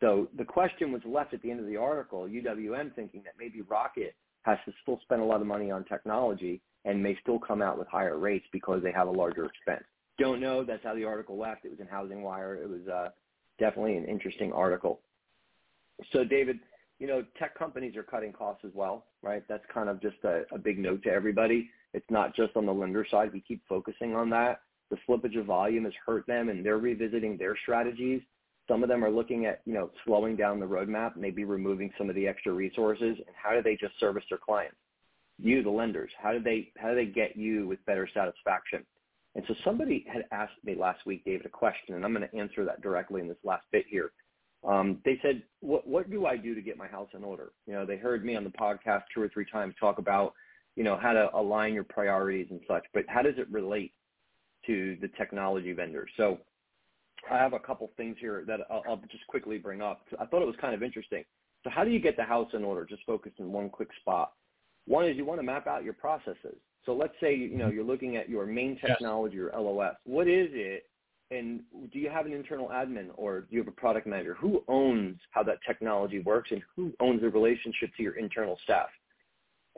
[0.00, 3.62] So the question was left at the end of the article, UWM thinking that maybe
[3.62, 7.60] Rocket has to still spend a lot of money on technology and may still come
[7.60, 9.84] out with higher rates because they have a larger expense.
[10.18, 10.64] Don't know.
[10.64, 11.64] That's how the article left.
[11.64, 12.62] It was in HousingWire.
[12.62, 13.08] It was uh,
[13.58, 15.00] definitely an interesting article.
[16.12, 16.60] So, David,
[16.98, 19.42] you know, tech companies are cutting costs as well, right?
[19.48, 21.70] That's kind of just a, a big note to everybody.
[21.94, 23.32] It's not just on the lender side.
[23.32, 24.60] We keep focusing on that.
[24.90, 28.22] The slippage of volume has hurt them, and they're revisiting their strategies.
[28.68, 32.08] Some of them are looking at, you know, slowing down the roadmap, maybe removing some
[32.08, 34.76] of the extra resources, and how do they just service their clients?
[35.38, 38.84] You, the lenders, how do they how do they get you with better satisfaction?
[39.34, 42.36] And so somebody had asked me last week, David, a question, and I'm going to
[42.36, 44.10] answer that directly in this last bit here.
[44.66, 47.52] Um, they said, what, what do I do to get my house in order?
[47.66, 50.34] You know, they heard me on the podcast two or three times talk about,
[50.74, 53.92] you know, how to align your priorities and such, but how does it relate
[54.68, 56.10] to the technology vendors?
[56.16, 56.38] So
[57.28, 60.02] I have a couple things here that I'll, I'll just quickly bring up.
[60.20, 61.24] I thought it was kind of interesting.
[61.64, 62.84] So how do you get the house in order?
[62.84, 64.32] Just focus in one quick spot.
[64.86, 66.56] One is you want to map out your processes.
[66.86, 67.74] So let's say you know mm-hmm.
[67.74, 69.50] you're looking at your main technology yes.
[69.52, 69.96] or LOS.
[70.04, 70.84] What is it,
[71.30, 71.60] and
[71.92, 74.34] do you have an internal admin or do you have a product manager?
[74.40, 78.88] Who owns how that technology works, and who owns the relationship to your internal staff?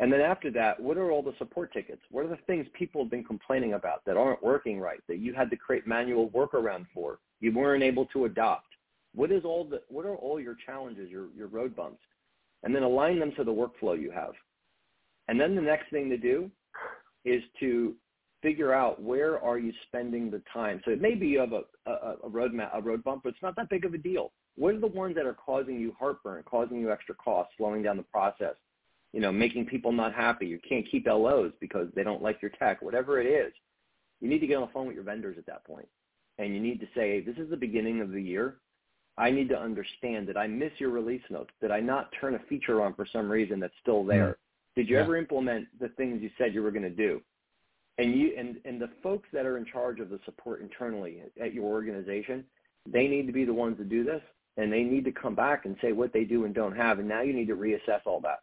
[0.00, 2.00] And then after that, what are all the support tickets?
[2.10, 5.34] What are the things people have been complaining about that aren't working right that you
[5.34, 7.18] had to create manual workaround for?
[7.40, 8.66] You weren't able to adopt.
[9.14, 12.00] What is all the what are all your challenges, your your road bumps?
[12.62, 14.32] And then align them to the workflow you have.
[15.28, 16.50] And then the next thing to do
[17.26, 17.94] is to
[18.42, 20.80] figure out where are you spending the time.
[20.86, 23.30] So it may be you have a, a, a road map, a road bump, but
[23.30, 24.32] it's not that big of a deal.
[24.56, 27.98] What are the ones that are causing you heartburn, causing you extra costs, slowing down
[27.98, 28.54] the process,
[29.12, 30.46] you know, making people not happy?
[30.46, 33.52] You can't keep LOs because they don't like your tech, whatever it is.
[34.20, 35.88] You need to get on the phone with your vendors at that point.
[36.38, 38.56] And you need to say, this is the beginning of the year.
[39.18, 41.50] I need to understand that I miss your release notes.
[41.60, 44.38] Did I not turn a feature on for some reason that's still there?
[44.76, 45.02] Did you yeah.
[45.02, 47.20] ever implement the things you said you were going to do?
[47.98, 51.52] And you and, and the folks that are in charge of the support internally at
[51.52, 52.44] your organization,
[52.90, 54.22] they need to be the ones to do this
[54.56, 57.08] and they need to come back and say what they do and don't have and
[57.08, 58.40] now you need to reassess all that.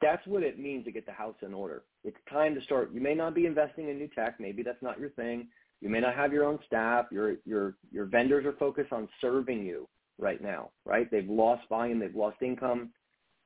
[0.00, 1.82] That's what it means to get the house in order.
[2.04, 2.92] It's time to start.
[2.92, 5.48] You may not be investing in new tech, maybe that's not your thing.
[5.80, 7.06] You may not have your own staff.
[7.10, 9.88] Your your your vendors are focused on serving you
[10.18, 11.10] right now, right?
[11.10, 12.90] They've lost volume, they've lost income.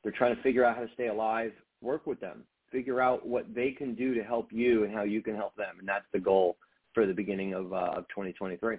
[0.03, 1.53] They're trying to figure out how to stay alive
[1.85, 5.23] work with them, figure out what they can do to help you and how you
[5.23, 6.57] can help them, and that's the goal
[6.95, 8.79] for the beginning of uh, of 2023.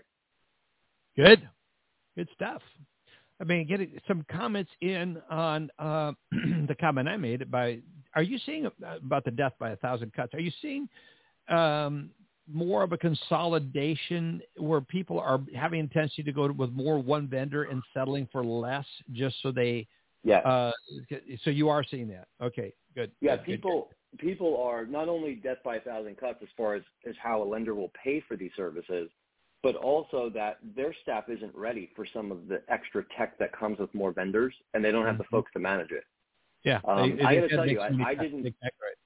[1.15, 1.47] Good,
[2.17, 2.61] good stuff.
[3.39, 7.79] I mean, getting some comments in on uh, the comment I made by.
[8.15, 10.33] Are you seeing about the death by a thousand cuts?
[10.33, 10.87] Are you seeing
[11.49, 12.11] um,
[12.51, 17.27] more of a consolidation where people are having a tendency to go with more one
[17.27, 19.87] vendor and settling for less just so they
[20.25, 20.39] yeah.
[20.39, 20.71] Uh,
[21.43, 22.27] so you are seeing that.
[22.41, 23.11] Okay, good.
[23.21, 24.19] Yeah, good, people good.
[24.19, 27.45] people are not only death by a thousand cuts as far as, as how a
[27.45, 29.09] lender will pay for these services,
[29.65, 33.79] but also that their staff isn't ready for some of the extra tech that comes
[33.79, 35.23] with more vendors, and they don't have mm-hmm.
[35.23, 36.03] the folks to manage it.
[36.63, 38.43] Yeah, um, they, I got to tell you, I, I didn't.
[38.43, 38.97] Right.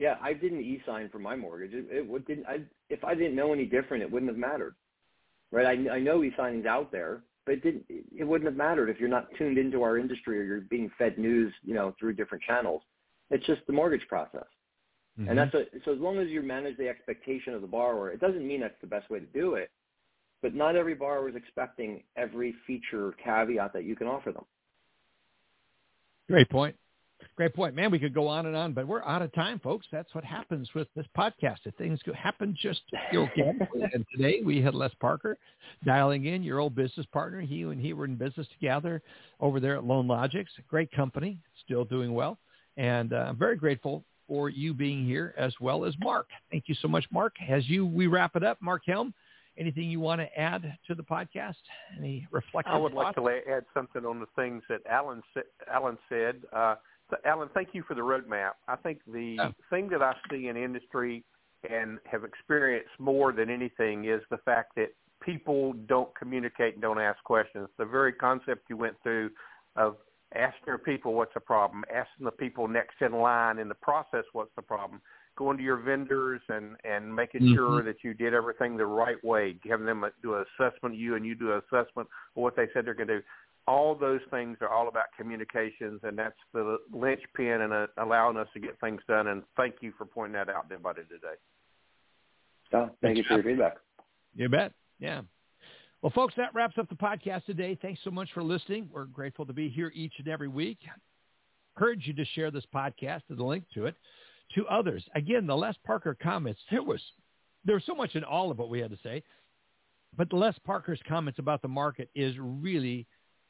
[0.00, 1.74] Yeah, I didn't e-sign for my mortgage.
[1.74, 2.44] It, it didn't.
[2.46, 4.74] I, if I didn't know any different, it wouldn't have mattered.
[5.52, 5.66] Right?
[5.66, 9.08] I, I know e-signing's out there, but it didn't it wouldn't have mattered if you're
[9.08, 12.82] not tuned into our industry or you're being fed news you know through different channels
[13.30, 14.46] it's just the mortgage process
[15.18, 15.28] mm-hmm.
[15.28, 18.20] and that's a, so as long as you manage the expectation of the borrower it
[18.20, 19.70] doesn't mean that's the best way to do it
[20.42, 24.44] but not every borrower is expecting every feature or caveat that you can offer them
[26.28, 26.74] great point
[27.36, 27.90] Great point, man.
[27.90, 29.86] We could go on and on, but we're out of time, folks.
[29.90, 31.58] That's what happens with this podcast.
[31.64, 32.82] If things happen just
[33.14, 33.82] organically.
[33.92, 35.38] and today we had Les Parker
[35.84, 37.40] dialing in, your old business partner.
[37.40, 39.02] He and he were in business together
[39.40, 40.48] over there at LoanLogics.
[40.68, 42.38] Great company, still doing well,
[42.76, 46.28] and uh, I'm very grateful for you being here as well as Marc.
[46.50, 47.34] Thank you so much, Marc.
[47.48, 49.14] As you we wrap it up, Marc Helm.
[49.60, 51.54] Anything you want to add to the podcast?
[51.98, 52.74] Any reflections?
[52.74, 53.18] I would thoughts?
[53.18, 55.22] like to add something on the things that Allen
[55.70, 56.42] Allen said.
[56.50, 56.76] Uh,
[57.26, 58.52] Allen, thank you for the roadmap.
[58.68, 59.52] I think the oh.
[59.68, 61.24] thing that I see in industry
[61.68, 64.88] and have experienced more than anything is the fact that
[65.22, 67.68] people don't communicate and don't ask questions.
[67.76, 69.30] The very concept you went through
[69.76, 69.96] of
[70.34, 74.24] asking your people what's the problem, asking the people next in line in the process
[74.32, 75.02] what's the problem,
[75.36, 77.54] going to your vendors and and making Mhm.
[77.54, 81.14] sure that you did everything the right way, having them do an assessment of you
[81.14, 83.26] and you do an assessment of what they said they're going to do.
[83.66, 88.48] All those things are all about communications, and that's the linchpin in uh, allowing us
[88.54, 89.28] to get things done.
[89.28, 91.36] And thank you for pointing that out to everybody today.
[92.72, 93.76] Oh, thank you for your feedback.
[94.34, 94.72] You bet.
[94.98, 95.22] Yeah.
[96.02, 97.74] Well, folks, that wraps up the podcast today.
[97.80, 98.88] Thanks so much for listening.
[98.92, 100.78] We're grateful to be here each and every week.
[101.76, 103.96] Encourage you to share this podcast and the link to it
[104.54, 105.04] to others.
[105.14, 107.00] Again, the Les Parker comments, there was
[107.64, 109.22] there was so much in all of what we had to say,
[110.16, 113.06] but Les Parker's comments about the market is really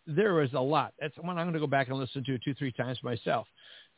[0.07, 0.95] there was a lot.
[0.99, 3.47] That's one I'm going to go back and listen to two, three times myself.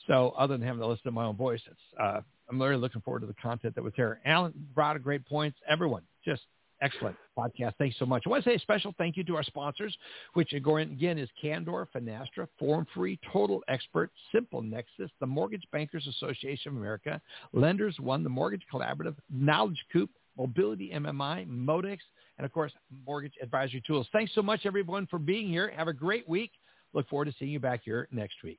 [0.07, 1.61] So other than having to listen to my own voice,
[1.99, 4.21] uh, I'm really looking forward to the content that was there.
[4.25, 5.59] Allen brought a great points.
[5.69, 6.43] Everyone, just
[6.83, 7.73] excellent podcast.
[7.79, 8.25] Thanks so much.
[8.27, 9.97] I want to say a special thank you to our sponsors,
[10.35, 16.77] which again is Candor, Finastra, FormFree, Total Expert, Simple Nexus, the Mortgage Bankers Association of
[16.77, 17.21] America,
[17.53, 21.99] Lenders One, the Mortgage Collaborative, Knowledge Coop, Mobility MMI, Modex,
[22.39, 22.73] and of course,
[23.07, 24.07] Mortgage Advisory Tools.
[24.13, 25.73] Thanks so much, everyone, for being here.
[25.77, 26.53] Have a great week.
[26.95, 28.59] Look forward to seeing you back here next week.